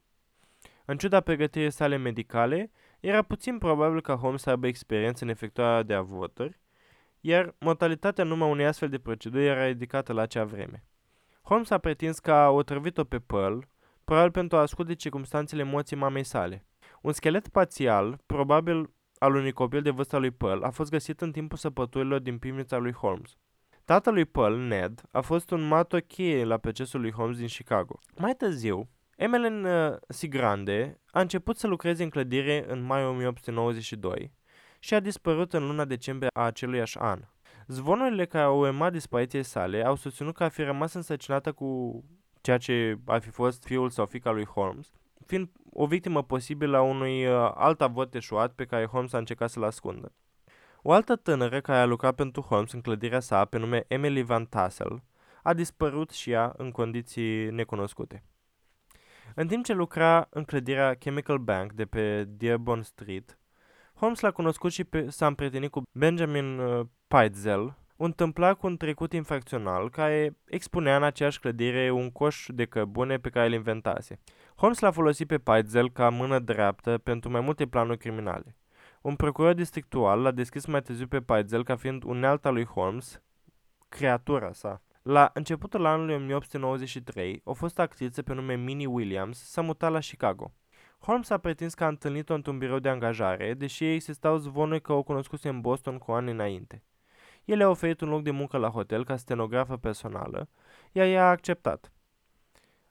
[0.85, 2.71] În ciuda pregătirii sale medicale,
[3.05, 6.59] era puțin probabil ca Holmes să aibă experiență în efectuarea de avorturi,
[7.19, 10.85] iar mortalitatea numai unei astfel de proceduri era ridicată la acea vreme.
[11.41, 13.57] Holmes a pretins că a otrăvit-o pe Pearl,
[14.03, 16.65] probabil pentru a ascunde circumstanțele moții mamei sale.
[17.01, 21.31] Un schelet parțial, probabil al unui copil de vârsta lui Pearl, a fost găsit în
[21.31, 23.37] timpul săpăturilor din pivnița lui Holmes.
[23.85, 27.99] Tatălui Pearl, Ned, a fost un martor cheie la procesul lui Holmes din Chicago.
[28.17, 34.33] Mai târziu, Emmeline uh, Sigrande a început să lucreze în clădire în mai 1892
[34.79, 37.19] și a dispărut în luna decembrie a aceluiași an.
[37.67, 42.03] Zvonurile care au urmat dispariției sale au susținut că a fi rămas însăcinată cu
[42.41, 44.91] ceea ce ar fi fost fiul sau fica lui Holmes,
[45.25, 49.49] fiind o victimă posibilă a unui uh, alt avot eșuat pe care Holmes a încercat
[49.49, 50.11] să-l ascundă.
[50.81, 54.45] O altă tânără care a lucrat pentru Holmes în clădirea sa, pe nume Emily Van
[54.45, 55.03] Tassel,
[55.43, 58.23] a dispărut și ea în condiții necunoscute.
[59.35, 63.37] În timp ce lucra în clădirea Chemical Bank de pe Dearborn Street,
[63.93, 68.77] Holmes l-a cunoscut și pe, s-a împrietenit cu Benjamin uh, Peitzel, un tâmplar cu un
[68.77, 74.19] trecut infracțional care expunea în aceeași clădire un coș de cărbune pe care îl inventase.
[74.55, 78.55] Holmes l-a folosit pe Peitzel ca mână dreaptă pentru mai multe planuri criminale.
[79.01, 83.21] Un procuror districtual l-a deschis mai târziu pe Peitzel ca fiind unealta lui Holmes,
[83.89, 84.81] creatura sa.
[85.03, 90.53] La începutul anului 1893, o fost actriță pe nume Minnie Williams s-a mutat la Chicago.
[90.99, 94.81] Holmes a pretins că a întâlnit-o într-un birou de angajare, deși ei se stau zvonuri
[94.81, 96.83] că o cunoscuse în Boston cu ani înainte.
[97.45, 100.49] El a oferit un loc de muncă la hotel ca stenografă personală,
[100.91, 101.91] iar ea a acceptat.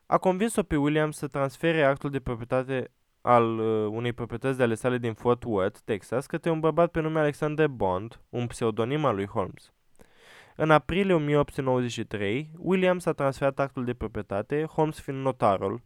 [0.07, 4.75] A convins-o pe William să transfere actul de proprietate al uh, unei proprietăți de ale
[4.75, 9.15] sale din Fort Worth, Texas, către un bărbat pe nume Alexander Bond, un pseudonim al
[9.15, 9.73] lui Holmes.
[10.57, 15.83] În aprilie 1893, Williams a transferat actul de proprietate, Holmes fiind notarul.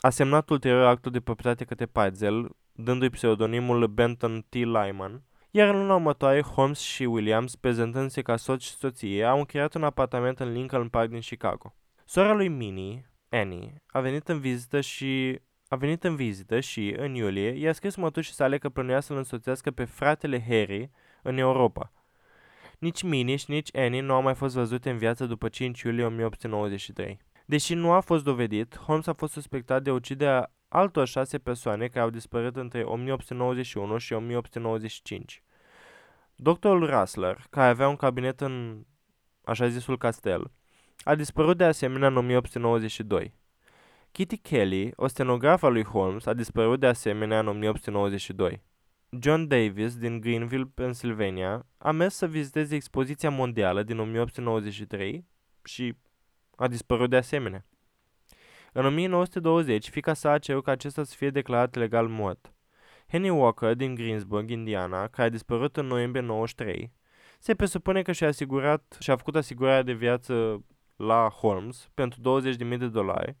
[0.00, 4.54] A semnat ulterior actul de proprietate către Peitzel, dându-i pseudonimul Benton T.
[4.54, 9.74] Lyman, iar în luna următoare, Holmes și Williams, prezentându-se ca soț și soție, au încheiat
[9.74, 11.74] un apartament în Lincoln Park din Chicago.
[12.04, 17.14] Sora lui Minnie, Annie, a venit în vizită și a venit în vizită și, în
[17.14, 20.90] iulie, i-a scris mătușii sale că plănuia să-l însoțească pe fratele Harry
[21.22, 21.92] în Europa.
[22.82, 26.04] Nici Minnie și nici Annie nu au mai fost văzute în viață după 5 iulie
[26.04, 27.18] 1893.
[27.44, 32.00] Deși nu a fost dovedit, Holmes a fost suspectat de uciderea altor șase persoane care
[32.00, 35.42] au dispărut între 1891 și 1895.
[36.34, 38.84] Doctorul Russler, care avea un cabinet în
[39.44, 40.50] așa zisul castel,
[41.02, 43.34] a dispărut de asemenea în 1892.
[44.12, 48.62] Kitty Kelly, o stenografă a lui Holmes, a dispărut de asemenea în 1892.
[49.20, 55.26] John Davis din Greenville, Pennsylvania, a mers să viziteze expoziția mondială din 1893
[55.64, 55.96] și
[56.56, 57.66] a dispărut de asemenea.
[58.72, 62.52] În 1920, fica sa a cerut ca acesta să fie declarat legal mort.
[63.08, 66.92] Henry Walker din Greensburg, Indiana, care a dispărut în noiembrie 93,
[67.38, 70.64] se presupune că și-a, asigurat, și-a făcut asigurarea de viață
[70.96, 73.36] la Holmes pentru 20.000 de dolari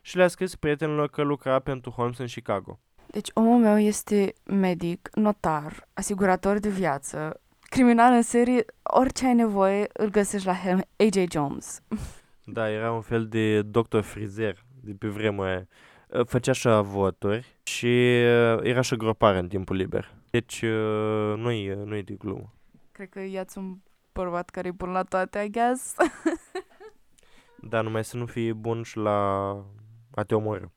[0.00, 2.80] și le-a scris prietenilor că lucra pentru Holmes în Chicago.
[3.12, 9.88] Deci omul meu este medic, notar, asigurator de viață, criminal în serie, orice ai nevoie
[9.92, 10.56] îl găsești la
[10.96, 11.80] AJ Jones.
[12.44, 15.66] Da, era un fel de doctor frizer de pe vremea aia.
[16.24, 18.20] Făcea și voturi și
[18.62, 20.14] era și gropare în timpul liber.
[20.30, 20.62] Deci
[21.36, 22.52] nu-i, nu-i de glumă.
[22.92, 23.76] Cred că iați un
[24.12, 25.94] bărbat care e bun la toate, I guess.
[27.70, 29.48] da, numai să nu fii bun și la
[30.14, 30.72] a te omoră.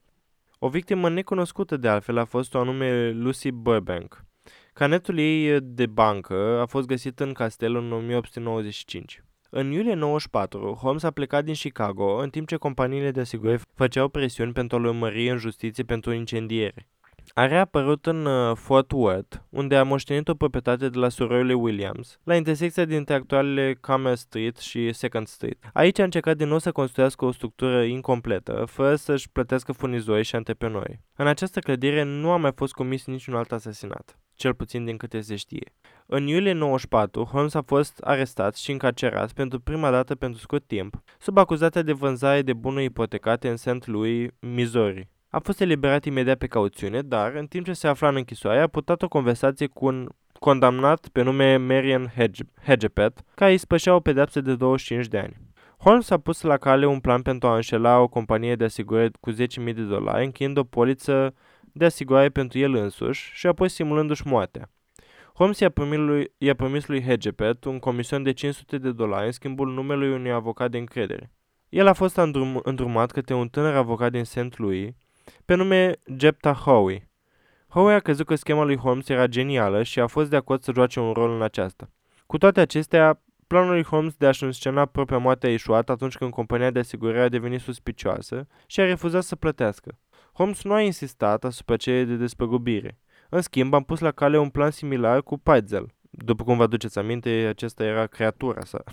[0.65, 4.25] O victimă necunoscută de altfel a fost o anume Lucy Burbank.
[4.73, 9.23] Canetul ei de bancă a fost găsit în castel în 1895.
[9.49, 14.07] În iulie 94, Holmes a plecat din Chicago în timp ce companiile de asigurări făceau
[14.07, 16.89] presiuni pentru a-l urmări în justiție pentru incendiere.
[17.37, 22.19] A reapărut în uh, Fort Worth, unde a moștenit o proprietate de la surorile Williams,
[22.23, 25.69] la intersecția dintre actualele Commerce Street și Second Street.
[25.73, 30.35] Aici a încercat din nou să construiască o structură incompletă, fără să-și plătească furnizori și
[30.35, 30.99] antreprenori.
[31.15, 35.21] În această clădire nu a mai fost comis niciun alt asasinat, cel puțin din câte
[35.21, 35.73] se știe.
[36.05, 41.01] În iulie 94, Holmes a fost arestat și încarcerat pentru prima dată pentru scurt timp,
[41.19, 43.87] sub acuzația de vânzare de bunuri ipotecate în St.
[43.87, 45.13] Louis, Missouri.
[45.35, 48.67] A fost eliberat imediat pe cauțiune, dar, în timp ce se afla în închisoare, a
[48.67, 50.07] purtat o conversație cu un
[50.39, 52.13] condamnat pe nume Marian
[52.65, 55.37] Hedgepet, care îi spășea o pedepsă de 25 de ani.
[55.77, 59.31] Holmes a pus la cale un plan pentru a înșela o companie de asigurări cu
[59.31, 64.71] 10.000 de dolari, încheind o poliță de asigurare pentru el însuși și apoi simulându-și moartea.
[65.33, 69.73] Holmes i-a, lui, i-a promis lui Hedgepet un comision de 500 de dolari în schimbul
[69.73, 71.31] numelui unui avocat de încredere.
[71.69, 74.57] El a fost îndrum, îndrumat către un tânăr avocat din St.
[74.57, 74.93] Louis,
[75.45, 77.09] pe nume Jepta Howie.
[77.67, 80.71] Howie a crezut că schema lui Holmes era genială și a fost de acord să
[80.73, 81.89] joace un rol în aceasta.
[82.25, 86.31] Cu toate acestea, planul lui Holmes de a-și înscena propria moarte a ieșuat atunci când
[86.31, 89.99] compania de asigurare a devenit suspicioasă și a refuzat să plătească.
[90.33, 92.99] Holmes nu a insistat asupra cererii de despăgubire.
[93.29, 95.93] În schimb, am pus la cale un plan similar cu Peitzel.
[96.09, 98.83] După cum vă aduceți aminte, acesta era creatura sa.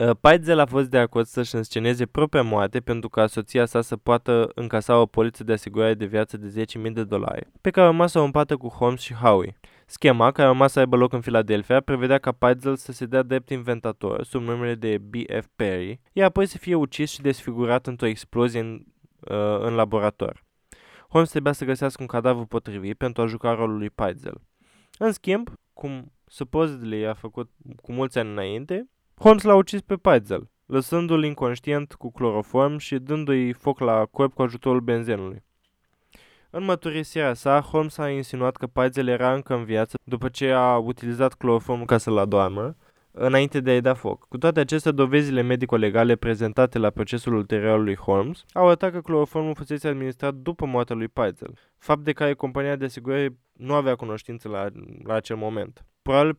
[0.00, 3.96] Uh, Peitzel a fost de acord să-și însceneze propria moarte pentru ca soția sa să
[3.96, 8.06] poată încasa o poliță de asigurare de viață de 10.000 de dolari, pe care urma
[8.06, 9.56] să o împată cu Holmes și Howie.
[9.86, 13.48] Schema, care urma să aibă loc în Philadelphia, prevedea ca Peitzel să se dea drept
[13.50, 15.46] inventator sub numele de B.F.
[15.56, 18.84] Perry, iar apoi să fie ucis și desfigurat într-o explozie în,
[19.20, 20.44] uh, în laborator.
[21.08, 24.40] Holmes trebuia să găsească un cadavru potrivit pentru a juca rolul lui Peitzel.
[24.98, 27.50] În schimb, cum supposedly a făcut
[27.82, 28.88] cu mulți ani înainte,
[29.22, 34.42] Holmes l-a ucis pe Peitzel, lăsându-l inconștient cu cloroform și dându-i foc la corp cu
[34.42, 35.42] ajutorul benzenului.
[36.50, 40.76] În măturisirea sa, Holmes a insinuat că Peitzel era încă în viață după ce a
[40.76, 42.76] utilizat cloroformul ca să-l adoarmă,
[43.10, 44.28] înainte de a-i da foc.
[44.28, 49.54] Cu toate acestea, dovezile medico-legale prezentate la procesul ulterior lui Holmes au arătat că cloroformul
[49.54, 54.48] fusese administrat după moartea lui Peitzel, fapt de care compania de asigurări nu avea cunoștință
[54.48, 54.66] la,
[55.04, 55.84] la acel moment.
[56.02, 56.38] Probabil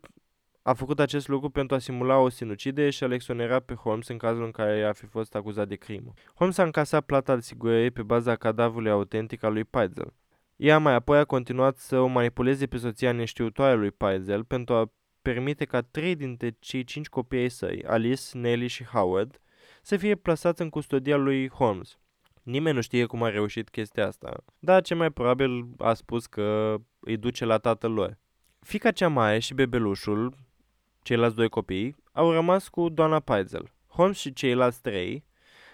[0.62, 4.18] a făcut acest lucru pentru a simula o sinucidere și a-l exonera pe Holmes în
[4.18, 6.14] cazul în care ar fi fost acuzat de crimă.
[6.36, 10.14] Holmes a încasat plata asigurării pe baza cadavrului autentic al lui Peitzel.
[10.56, 14.92] Ea mai apoi a continuat să o manipuleze pe soția neștiutoare lui Peitzel pentru a
[15.22, 19.42] permite ca trei dintre cei cinci copii ai săi, Alice, Nelly și Howard,
[19.82, 22.00] să fie plasați în custodia lui Holmes.
[22.44, 26.76] Nimeni nu știe cum a reușit chestia asta, dar ce mai probabil a spus că
[27.00, 28.18] îi duce la tatăl lor.
[28.60, 30.36] Fica cea mare și bebelușul,
[31.04, 33.72] ceilalți doi copii, au rămas cu doamna Peitzel.
[33.88, 35.24] Holmes și ceilalți trei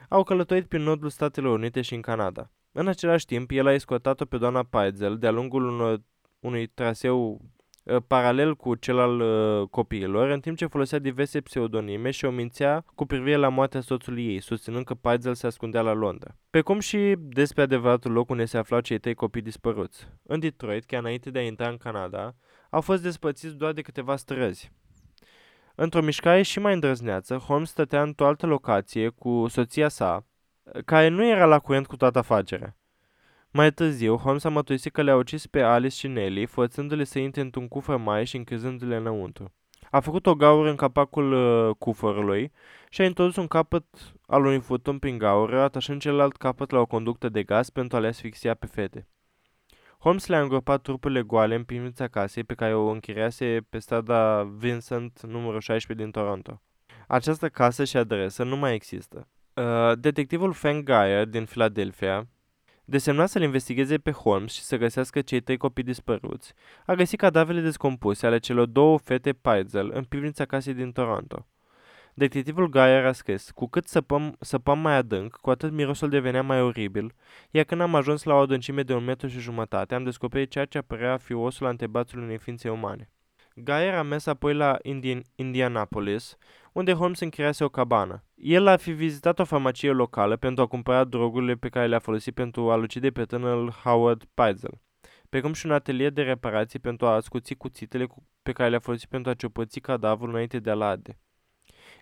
[0.09, 2.51] au călătorit prin nordul Statelor Unite și în Canada.
[2.71, 6.01] În același timp, el a escortat-o pe doamna Peitzel de-a lungul unor,
[6.39, 7.41] unui traseu
[7.83, 12.29] uh, paralel cu cel al uh, copiilor, în timp ce folosea diverse pseudonime și o
[12.29, 16.35] mințea cu privire la moartea soțului ei, susținând că Peitzel se ascundea la Londra.
[16.49, 20.07] Pe cum și despre adevăratul loc unde se aflau cei trei copii dispăruți.
[20.23, 22.35] În Detroit, chiar înainte de a intra în Canada,
[22.69, 24.71] au fost despărțiți doar de câteva străzi.
[25.79, 30.25] Într-o mișcare și mai îndrăzneață, Holmes stătea într-o altă locație cu soția sa,
[30.85, 32.77] care nu era la curent cu toată afacerea.
[33.51, 37.41] Mai târziu, Holmes a mătuisit că le-a ucis pe Alice și Nelly, forțându-le să intre
[37.41, 39.53] într-un cufăr mai și închizându-le înăuntru.
[39.91, 42.51] A făcut o gaură în capacul uh, cufărului
[42.89, 43.85] și a introdus un capăt
[44.27, 47.99] al unui furtun prin gaură, atașând celălalt capăt la o conductă de gaz pentru a
[47.99, 49.07] le asfixia pe fete.
[50.07, 55.21] Holmes le-a îngropat trupurile goale în pivnița casei pe care o închiriase pe strada Vincent
[55.21, 56.61] numărul 16 din Toronto.
[57.07, 59.27] Această casă și adresă nu mai există.
[59.53, 62.27] Uh, detectivul Frank Geyer din Philadelphia,
[62.85, 66.53] desemna să-l investigheze pe Holmes și să găsească cei trei copii dispăruți,
[66.85, 71.47] a găsit cadavrele descompuse ale celor două fete Peitzel în pivnița casei din Toronto.
[72.19, 76.61] Detectivul Geyer a scris, cu cât săpăm, săpăm mai adânc, cu atât mirosul devenea mai
[76.61, 77.13] oribil,
[77.51, 80.65] iar când am ajuns la o adâncime de un metru și jumătate, am descoperit ceea
[80.65, 83.09] ce apărea a fi osul antebațului unei ființe umane.
[83.63, 86.37] Geyer a mers apoi la Indian, Indianapolis,
[86.71, 88.23] unde Holmes închiriase o cabană.
[88.35, 92.33] El a fi vizitat o farmacie locală pentru a cumpăra drogurile pe care le-a folosit
[92.33, 94.81] pentru a lucide pe tânărul Howard Peitzel,
[95.29, 98.07] precum și un atelier de reparații pentru a ascuți cuțitele
[98.43, 101.17] pe care le-a folosit pentru a ciopăți cadavrul înainte de a-l ade.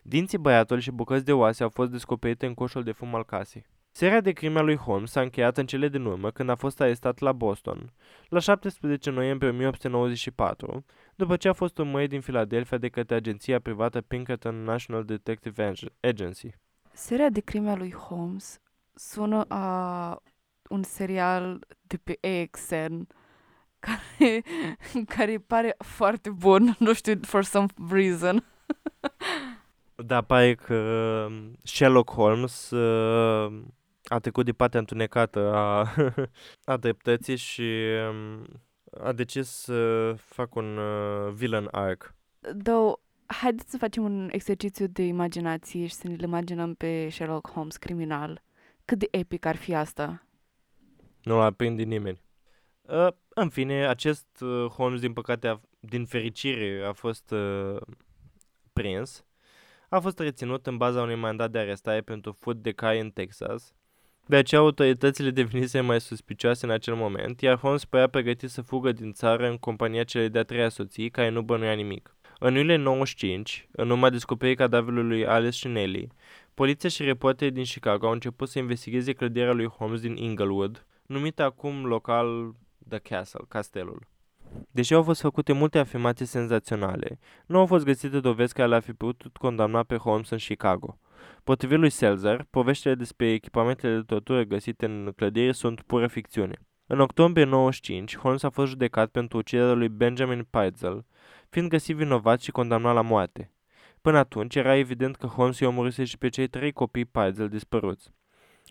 [0.07, 3.65] Dinții băiatului și bucăți de oase au fost descoperite în coșul de fum al casei.
[3.91, 6.81] Seria de crime a lui Holmes s-a încheiat în cele din urmă când a fost
[6.81, 7.93] arestat la Boston,
[8.29, 10.85] la 17 noiembrie 1894,
[11.15, 16.49] după ce a fost urmărit din Philadelphia de către agenția privată Pinkerton National Detective Agency.
[16.93, 18.59] Seria de crime a lui Holmes
[18.93, 20.21] sună a
[20.69, 23.07] un serial de pe AXN
[23.79, 24.43] care,
[25.15, 28.43] care pare foarte bun, nu știu, for some reason.
[29.95, 30.75] Da, pare că
[31.29, 33.63] uh, Sherlock Holmes uh,
[34.03, 35.93] a trecut de partea întunecată a,
[36.71, 37.71] a dreptății și
[38.09, 38.45] um,
[39.01, 42.15] a decis să fac un uh, villain arc.
[42.63, 47.77] Though, haideți să facem un exercițiu de imaginație și să ne-l imaginăm pe Sherlock Holmes
[47.77, 48.41] criminal.
[48.85, 50.25] Cât de epic ar fi asta?
[51.23, 52.21] Nu l-a prinde nimeni.
[52.81, 57.81] Uh, în fine, acest uh, Holmes, din păcate, a, din fericire, a fost uh,
[58.73, 59.25] prins.
[59.95, 63.73] A fost reținut în baza unui mandat de arestare pentru furt de cai în Texas.
[64.25, 68.91] De aceea autoritățile devenise mai suspicioase în acel moment, iar Holmes părea pregătit să fugă
[68.91, 72.15] din țară în compania celei de-a treia soții, care nu bănuia nimic.
[72.39, 76.07] În iulie 95, în urma descoperirii cadavrului lui Alice și Nelly,
[76.53, 81.43] poliția și reporterii din Chicago au început să investigheze clădirea lui Holmes din Inglewood, numită
[81.43, 82.55] acum local
[82.89, 84.13] The Castle, castelul.
[84.71, 88.93] Deși au fost făcute multe afirmații senzaționale, nu au fost găsite dovezi care l-ar fi
[88.93, 90.99] putut condamna pe Holmes în Chicago.
[91.43, 96.55] Potrivit lui Selzer, poveștile despre echipamentele de tortură găsite în clădire sunt pură ficțiune.
[96.87, 101.05] În octombrie 95, Holmes a fost judecat pentru uciderea lui Benjamin Peitzel,
[101.49, 103.51] fiind găsit vinovat și condamnat la moarte.
[104.01, 108.13] Până atunci, era evident că Holmes i-a omorâse și pe cei trei copii Peitzel dispăruți.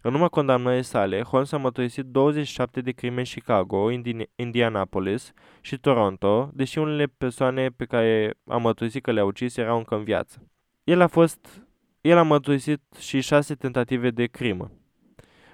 [0.07, 5.79] În urma condamnării sale, Holmes a mărturisit 27 de crime în Chicago, Indi- Indianapolis și
[5.79, 10.49] Toronto, deși unele persoane pe care a mărturisit că le-a ucis erau încă în viață.
[10.85, 11.67] El a fost
[12.01, 14.71] el a mărturisit și șase tentative de crimă.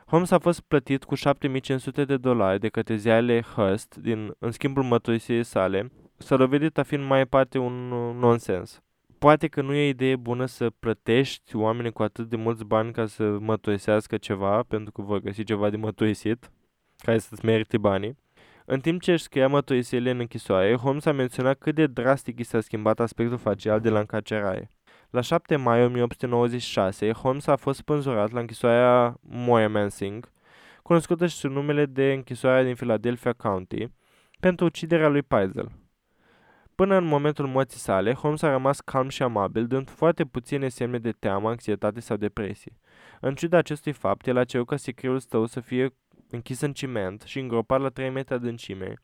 [0.06, 4.82] Holmes a fost plătit cu 7500 de dolari de către ziarele Hearst din, în schimbul
[4.82, 8.82] mărturisirii sale, s-a dovedit a fi în mai parte un uh, nonsens.
[9.20, 13.06] Poate că nu e idee bună să plătești oamenii cu atât de mulți bani ca
[13.06, 16.50] să mărturisească ceva, pentru că vor găsi ceva de mărturisit,
[16.98, 18.16] care să-ți merite banii.
[18.64, 22.42] În timp ce își scria mărturisirile în închisoare, Holmes a menționat cât de drastic i
[22.42, 24.70] s-a schimbat aspectul facial de la încarcerare.
[25.10, 30.32] La 7 mai 1896, Holmes a fost spânzurat la închisoarea Moyamansing,
[30.82, 33.88] cunoscută și sub numele de închisoarea din Philadelphia County,
[34.38, 35.79] pentru uciderea lui Peisel.
[36.80, 40.98] Până în momentul morții sale, Holmes a rămas calm și amabil, dând foarte puține semne
[40.98, 42.78] de teamă, anxietate sau depresie.
[43.20, 45.94] În ciuda acestui fapt, el a cerut ca sicriul său să fie
[46.30, 48.94] închis în ciment și îngropat la 3 metri adâncime,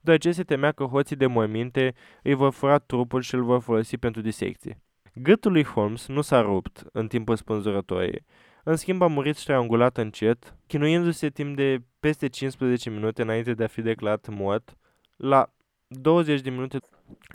[0.00, 3.98] deoarece se temea că hoții de morminte îi vor fura trupul și îl vor folosi
[3.98, 4.82] pentru disecție.
[5.14, 8.24] Gâtul lui Holmes nu s-a rupt în timpul spânzurătorii.
[8.64, 13.66] În schimb a murit strangulat încet, chinuindu-se timp de peste 15 minute înainte de a
[13.66, 14.76] fi declarat mort,
[15.16, 15.52] la
[16.00, 16.78] 20 de minute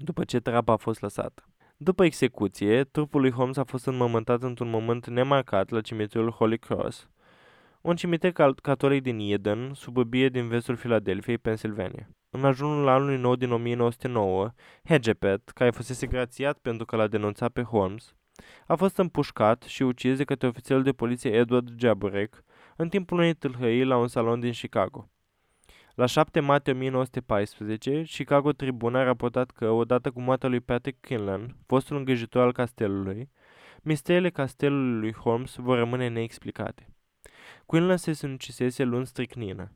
[0.03, 1.43] după ce trapa a fost lăsată.
[1.78, 7.09] După execuție, trupul lui Holmes a fost înmământat într-un moment nemarcat la cimitirul Holy Cross,
[7.82, 12.09] un cimitir catolic din Eden, suburbie din vestul Filadelfiei, Pennsylvania.
[12.30, 14.51] În ajunul anului nou din 1909,
[14.84, 18.15] Hedgepet, care fusese grațiat pentru că l-a denunțat pe Holmes,
[18.67, 22.43] a fost împușcat și ucis de către ofițerul de poliție Edward Jaburek
[22.75, 25.09] în timpul unei tâlhării la un salon din Chicago.
[25.98, 31.56] La 7 martie 1914, Chicago Tribune a raportat că, odată cu moartea lui Patrick Kinlan,
[31.66, 33.30] fostul îngrijitor al castelului,
[33.82, 36.88] misteriile castelului lui Holmes vor rămâne neexplicate.
[37.66, 39.72] Quinlan se sinucisese luni stricnină.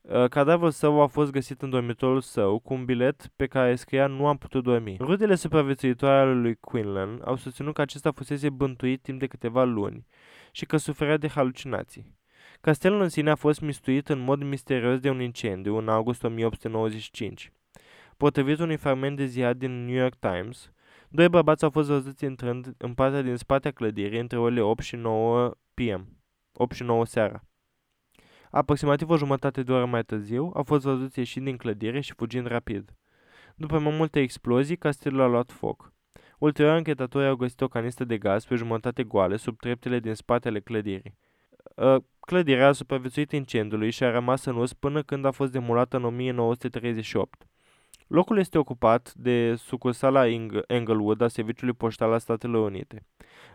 [0.00, 4.06] Uh, cadavrul său a fost găsit în dormitorul său cu un bilet pe care scria
[4.06, 4.96] Nu am putut dormi.
[5.00, 10.06] Rudele supraviețuitoare ale lui Quinlan au susținut că acesta fusese bântuit timp de câteva luni
[10.52, 12.18] și că suferea de halucinații.
[12.60, 17.52] Castelul în sine a fost mistuit în mod misterios de un incendiu în august 1895.
[18.16, 20.72] Potrivit unui fragment de ziar din New York Times,
[21.08, 24.96] doi bărbați au fost văzuți intrând în partea din spatea clădirii între orele 8 și
[24.96, 26.08] 9 p.m.
[26.52, 27.44] 8 și 9 seara.
[28.50, 32.46] Aproximativ o jumătate de oră mai târziu, au fost văzuți ieșind din clădire și fugind
[32.46, 32.94] rapid.
[33.54, 35.92] După mai multe explozii, castelul a luat foc.
[36.38, 40.60] Ulterior, închetatorii au găsit o canistă de gaz pe jumătate goală sub treptele din spatele
[40.60, 41.18] clădirii.
[42.30, 45.96] Ă, clădirea a supraviețuit incendiului și a rămas în us până când a fost demolată
[45.96, 47.46] în 1938.
[48.06, 50.28] Locul este ocupat de sucursala
[50.66, 53.06] Englewood a Serviciului Poștal al Statelor Unite.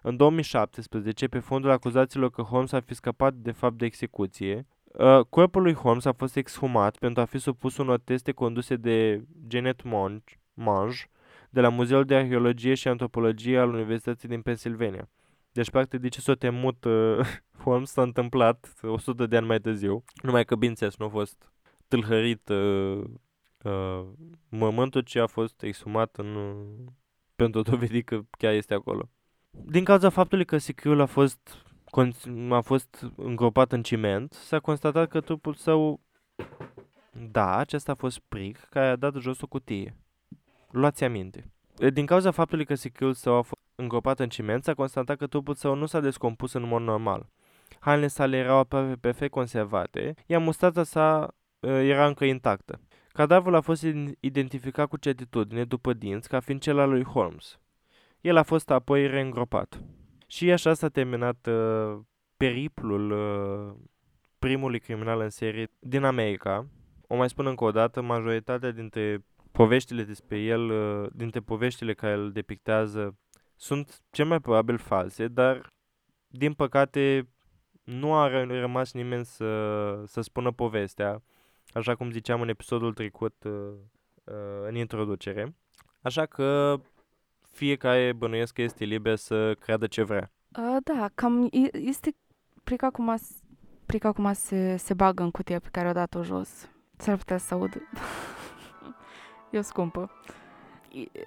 [0.02, 4.66] În 2017, pe fondul acuzațiilor că Holmes a fi scăpat de fapt de execuție,
[4.98, 9.24] Uh, corpul lui Holmes a fost exhumat pentru a fi supus unor teste conduse de
[9.48, 11.10] Janet Monge
[11.50, 15.10] de la Muzeul de Arheologie și Antropologie al Universității din Pennsylvania.
[15.56, 17.20] Deci, practic, de ce s-a temut uh,
[17.64, 21.52] Holmes s-a întâmplat 100 de ani mai târziu, numai că, bineînțeles, nu a fost
[21.88, 23.04] tâlhărit uh,
[23.64, 24.06] uh,
[24.50, 26.92] mormântul, ci a fost exhumat în, uh,
[27.36, 29.10] pentru a dovedi că chiar este acolo.
[29.50, 31.66] Din cauza faptului că sicriul a fost
[32.50, 36.00] a fost îngropat în ciment, s-a constatat că trupul său,
[37.32, 39.96] da, acesta a fost pric care a dat jos o cutie.
[40.72, 41.52] Luați aminte.
[41.94, 45.54] Din cauza faptului că sicriul său a fost îngropat în ciment, s-a constatat că trupul
[45.54, 47.30] său nu s-a descompus în mod normal.
[47.80, 52.80] Hainele sale erau aproape perfect conservate, iar mustața sa uh, era încă intactă.
[53.12, 53.86] Cadavrul a fost
[54.20, 57.60] identificat cu certitudine după dinți ca fiind cel al lui Holmes.
[58.22, 59.82] El a fost apoi reîngropat.
[60.28, 62.00] Și așa s-a terminat uh,
[62.38, 63.76] periplul uh,
[64.40, 66.68] primului criminal în serie din America.
[67.08, 72.14] O mai spun încă o dată, majoritatea dintre poveștile despre el, uh, dintre poveștile care
[72.14, 73.18] îl depictează,
[73.56, 75.74] sunt cel mai probabil false, dar
[76.28, 77.30] din păcate
[77.84, 81.22] nu a rămas nimeni să, să spună povestea,
[81.74, 83.52] așa cum ziceam în episodul trecut uh,
[84.24, 85.56] uh, în introducere.
[86.02, 86.80] Așa că
[87.42, 90.32] fiecare bănuiesc că este liber să creadă ce vrea.
[90.58, 92.16] Uh, da, cam este
[92.64, 93.18] pric acum,
[93.86, 96.70] pric acum se, se bagă în cutia pe care o dat-o jos.
[96.98, 97.74] S-ar putea să aud.
[99.52, 100.12] e o scumpă.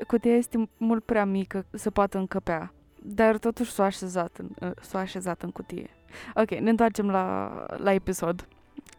[0.06, 5.42] Cutia este mult prea mică să poată încăpea, dar totuși s-a așezat în, s-a așezat
[5.42, 5.90] în cutie.
[6.34, 8.48] Ok, ne întoarcem la, la episod.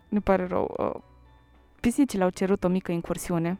[0.09, 0.75] Ne pare rău.
[0.77, 1.01] Uh,
[1.79, 3.59] pisicile au cerut o mică incursiune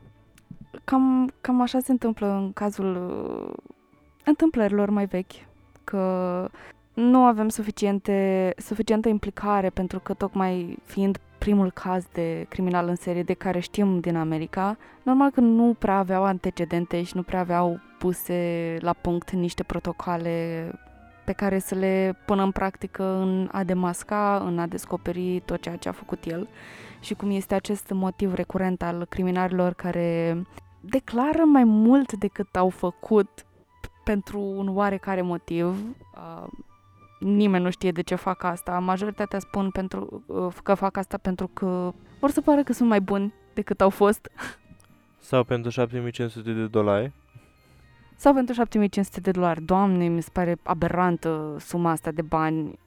[0.83, 3.71] Cam, cam așa se întâmplă în cazul uh,
[4.25, 5.31] întâmplărilor mai vechi,
[5.83, 6.49] că
[6.93, 13.23] nu avem suficiente, suficientă implicare pentru că tocmai fiind primul caz de criminal în serie
[13.23, 17.79] de care știm din America, normal că nu prea aveau antecedente și nu prea aveau
[17.99, 20.71] puse la punct niște protocoale
[21.25, 25.75] pe care să le pună în practică în a demasca, în a descoperi tot ceea
[25.75, 26.47] ce a făcut el
[26.99, 30.41] și cum este acest motiv recurent al criminalilor care
[30.79, 33.45] declară mai mult decât au făcut
[34.03, 35.95] pentru un oarecare motiv.
[37.19, 38.79] Uh, nimeni nu știe de ce fac asta.
[38.79, 43.01] Majoritatea spun pentru, uh, că fac asta pentru că vor să pară că sunt mai
[43.01, 44.29] buni decât au fost.
[45.17, 47.11] Sau pentru 7500 de dolari.
[48.15, 49.61] Sau pentru 7500 de dolari.
[49.61, 52.79] Doamne, mi se pare aberantă suma asta de bani.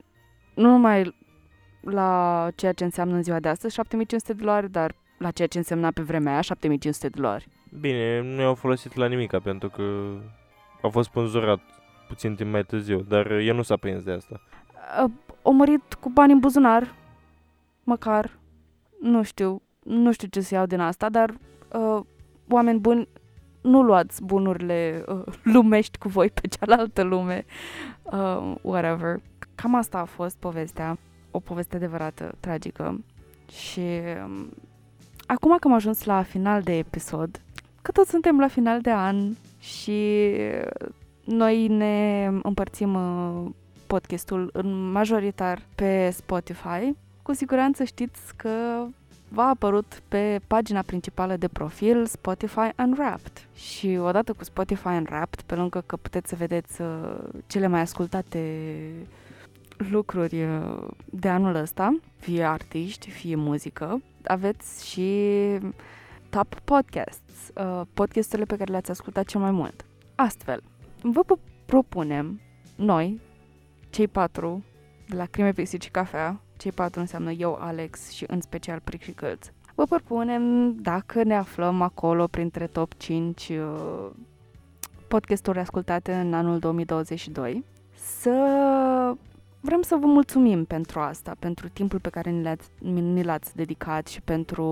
[0.54, 1.14] Nu numai
[1.80, 5.58] la ceea ce înseamnă în ziua de astăzi 7500 de dolari, dar la ceea ce
[5.58, 7.48] însemna pe vremea aia 7500 de dolari.
[7.80, 9.82] Bine, nu i-au folosit la nimica pentru că
[10.82, 11.60] a fost spânzurat
[12.12, 14.40] puțin timp mai târziu, dar el nu s-a prins de asta.
[15.04, 15.10] Uh,
[15.42, 16.94] omărit cu bani în buzunar,
[17.84, 18.30] măcar,
[19.00, 21.34] nu știu, nu știu ce să iau din asta, dar
[21.72, 22.00] uh,
[22.48, 23.08] oameni buni,
[23.60, 27.44] nu luați bunurile uh, lumești cu voi pe cealaltă lume,
[28.02, 29.20] uh, whatever.
[29.54, 30.98] Cam asta a fost povestea,
[31.30, 33.04] o poveste adevărată, tragică.
[33.48, 34.48] Și um,
[35.26, 37.40] acum că am ajuns la final de episod,
[37.82, 40.28] că tot suntem la final de an și
[41.32, 43.50] noi ne împărțim uh,
[43.86, 46.94] podcastul în majoritar pe Spotify.
[47.22, 48.84] Cu siguranță știți că
[49.28, 53.46] v-a apărut pe pagina principală de profil Spotify Unwrapped.
[53.54, 58.68] Și odată cu Spotify Unwrapped, pe lângă că puteți să vedeți uh, cele mai ascultate
[59.76, 65.38] lucruri uh, de anul ăsta, fie artiști, fie muzică, aveți și
[66.30, 67.52] top podcasts,
[67.94, 69.84] podcasturile pe care le-ați ascultat cel mai mult.
[70.14, 70.62] Astfel,
[71.02, 71.22] vă
[71.66, 72.40] propunem
[72.76, 73.20] noi,
[73.90, 74.64] cei patru
[75.08, 79.02] de la Crime, Pisici și Cafea, cei patru înseamnă eu, Alex și în special Pric
[79.02, 79.46] și Călț.
[79.74, 84.10] Vă propunem dacă ne aflăm acolo printre top 5 uh,
[85.08, 89.14] podcasturi ascultate în anul 2022, să
[89.64, 94.06] vrem să vă mulțumim pentru asta, pentru timpul pe care ni, l-ați, ni l-ați dedicat
[94.06, 94.64] și pentru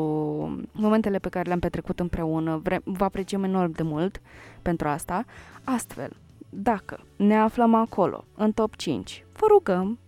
[0.72, 2.61] momentele pe care le-am petrecut împreună.
[2.62, 4.20] Vrem, vă apreciem enorm de mult
[4.62, 5.24] pentru asta.
[5.64, 6.16] Astfel,
[6.49, 9.99] dacă ne aflăm acolo, în top 5, vă rugăm,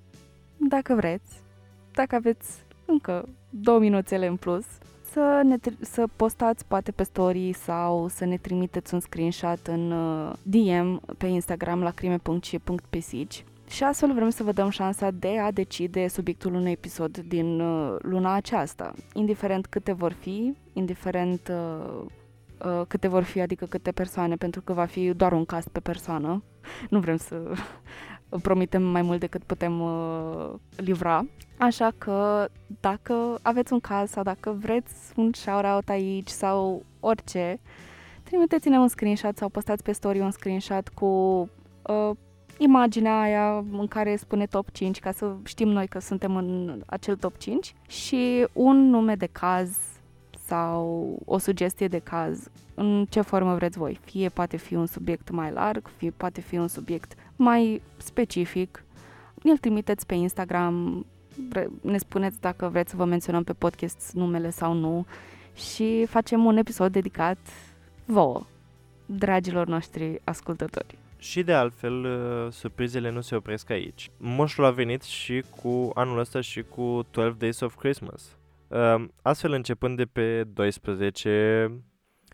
[0.56, 1.42] dacă vreți,
[1.92, 4.64] dacă aveți încă două minuțele în plus,
[5.12, 10.32] să, ne, să postați poate pe story sau să ne trimiteți un screenshot în uh,
[10.42, 16.08] DM pe Instagram la crime.c.pesici și astfel vrem să vă dăm șansa de a decide
[16.08, 22.04] subiectul unui episod din uh, luna aceasta, indiferent câte vor fi, indiferent uh,
[22.64, 25.80] uh, câte vor fi, adică câte persoane, pentru că va fi doar un cast pe
[25.80, 26.42] persoană.
[26.90, 27.52] Nu vrem să
[28.42, 31.26] promitem mai mult decât putem uh, livra.
[31.58, 32.48] Așa că
[32.80, 37.60] dacă aveți un caz sau dacă vreți un shout-out aici sau orice,
[38.22, 41.06] trimiteți-ne un screenshot sau postați pe story un screenshot cu
[41.82, 42.10] uh,
[42.58, 47.16] imaginea aia în care spune top 5 ca să știm noi că suntem în acel
[47.16, 49.76] top 5 și un nume de caz
[50.46, 54.00] sau o sugestie de caz în ce formă vreți voi.
[54.04, 58.84] Fie poate fi un subiect mai larg, fie poate fi un subiect mai specific.
[59.42, 61.06] Ne-l trimiteți pe Instagram,
[61.80, 65.06] ne spuneți dacă vreți să vă menționăm pe podcast numele sau nu
[65.54, 67.38] și facem un episod dedicat
[68.04, 68.42] vouă,
[69.06, 71.01] dragilor noștri ascultători.
[71.22, 74.10] Și de altfel, uh, surprizele nu se opresc aici.
[74.16, 78.36] Moșul a venit și cu anul ăsta și cu 12 Days of Christmas.
[78.68, 81.72] Uh, astfel, începând de pe 12,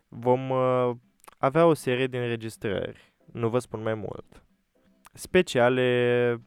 [0.08, 0.90] vom uh,
[1.38, 3.12] avea o serie de înregistrări.
[3.32, 4.42] Nu vă spun mai mult.
[5.12, 6.40] Speciale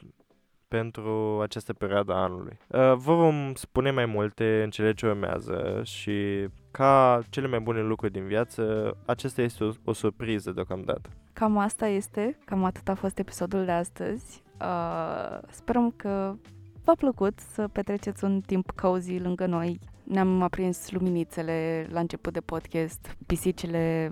[0.67, 2.57] pentru această perioadă a anului.
[2.95, 8.11] Vă vom spune mai multe în cele ce urmează și ca cele mai bune lucruri
[8.11, 11.09] din viață, acesta este o, o surpriză deocamdată.
[11.41, 14.43] Cam asta este, cam atât a fost episodul de astăzi.
[14.59, 16.35] Uh, sperăm că
[16.83, 19.79] v-a plăcut să petreceți un timp cozy lângă noi.
[20.03, 24.11] Ne-am aprins luminițele la început de podcast, pisicile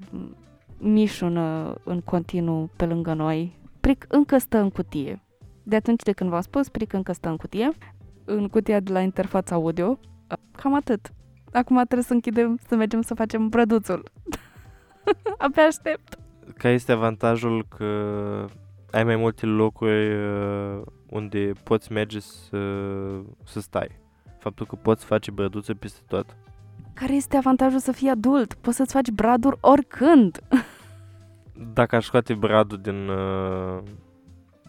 [0.77, 3.59] mișună în continuu pe lângă noi.
[3.79, 5.21] Pric încă stă în cutie.
[5.63, 7.71] De atunci de când v-am spus, Pric încă stă în cutie,
[8.25, 9.99] în cutia de la interfața audio.
[10.31, 11.11] Uh, cam atât.
[11.51, 14.11] Acum trebuie să închidem, să mergem să facem brăduțul.
[15.37, 16.17] Abia aștept.
[16.57, 17.85] Care este avantajul că
[18.91, 22.59] ai mai multe locuri uh, unde poți merge să,
[23.43, 23.99] să stai.
[24.39, 26.35] Faptul că poți face brăduțe peste tot.
[26.93, 28.53] Care este avantajul să fii adult?
[28.53, 30.39] Poți să-ți faci braduri oricând.
[31.73, 33.83] Dacă aș scoate bradul din, uh,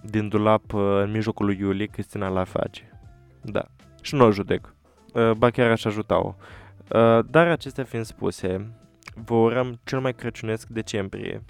[0.03, 3.01] din dulap uh, în mijlocul lui iulie, Cristina la face.
[3.43, 3.65] Da.
[4.03, 4.75] Și nu o judec.
[5.15, 6.35] Uh, ba chiar aș ajuta-o.
[6.93, 8.75] Uh, dar acestea fiind spuse,
[9.25, 11.43] vă urăm cel mai crăciunesc decembrie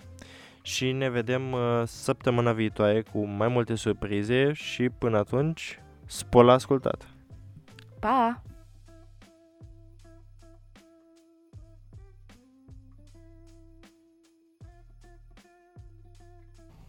[0.63, 6.53] și ne vedem uh, săptămâna viitoare cu mai multe surprize și până atunci, spor la
[6.53, 7.09] ascultat!
[8.01, 8.43] Pa!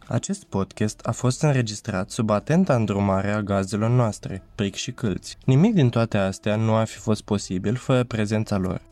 [0.06, 5.36] Acest podcast a fost înregistrat sub atenta îndrumare a gazelor noastre, pric și câlți.
[5.44, 8.91] Nimic din toate astea nu ar fi fost posibil fără prezența lor.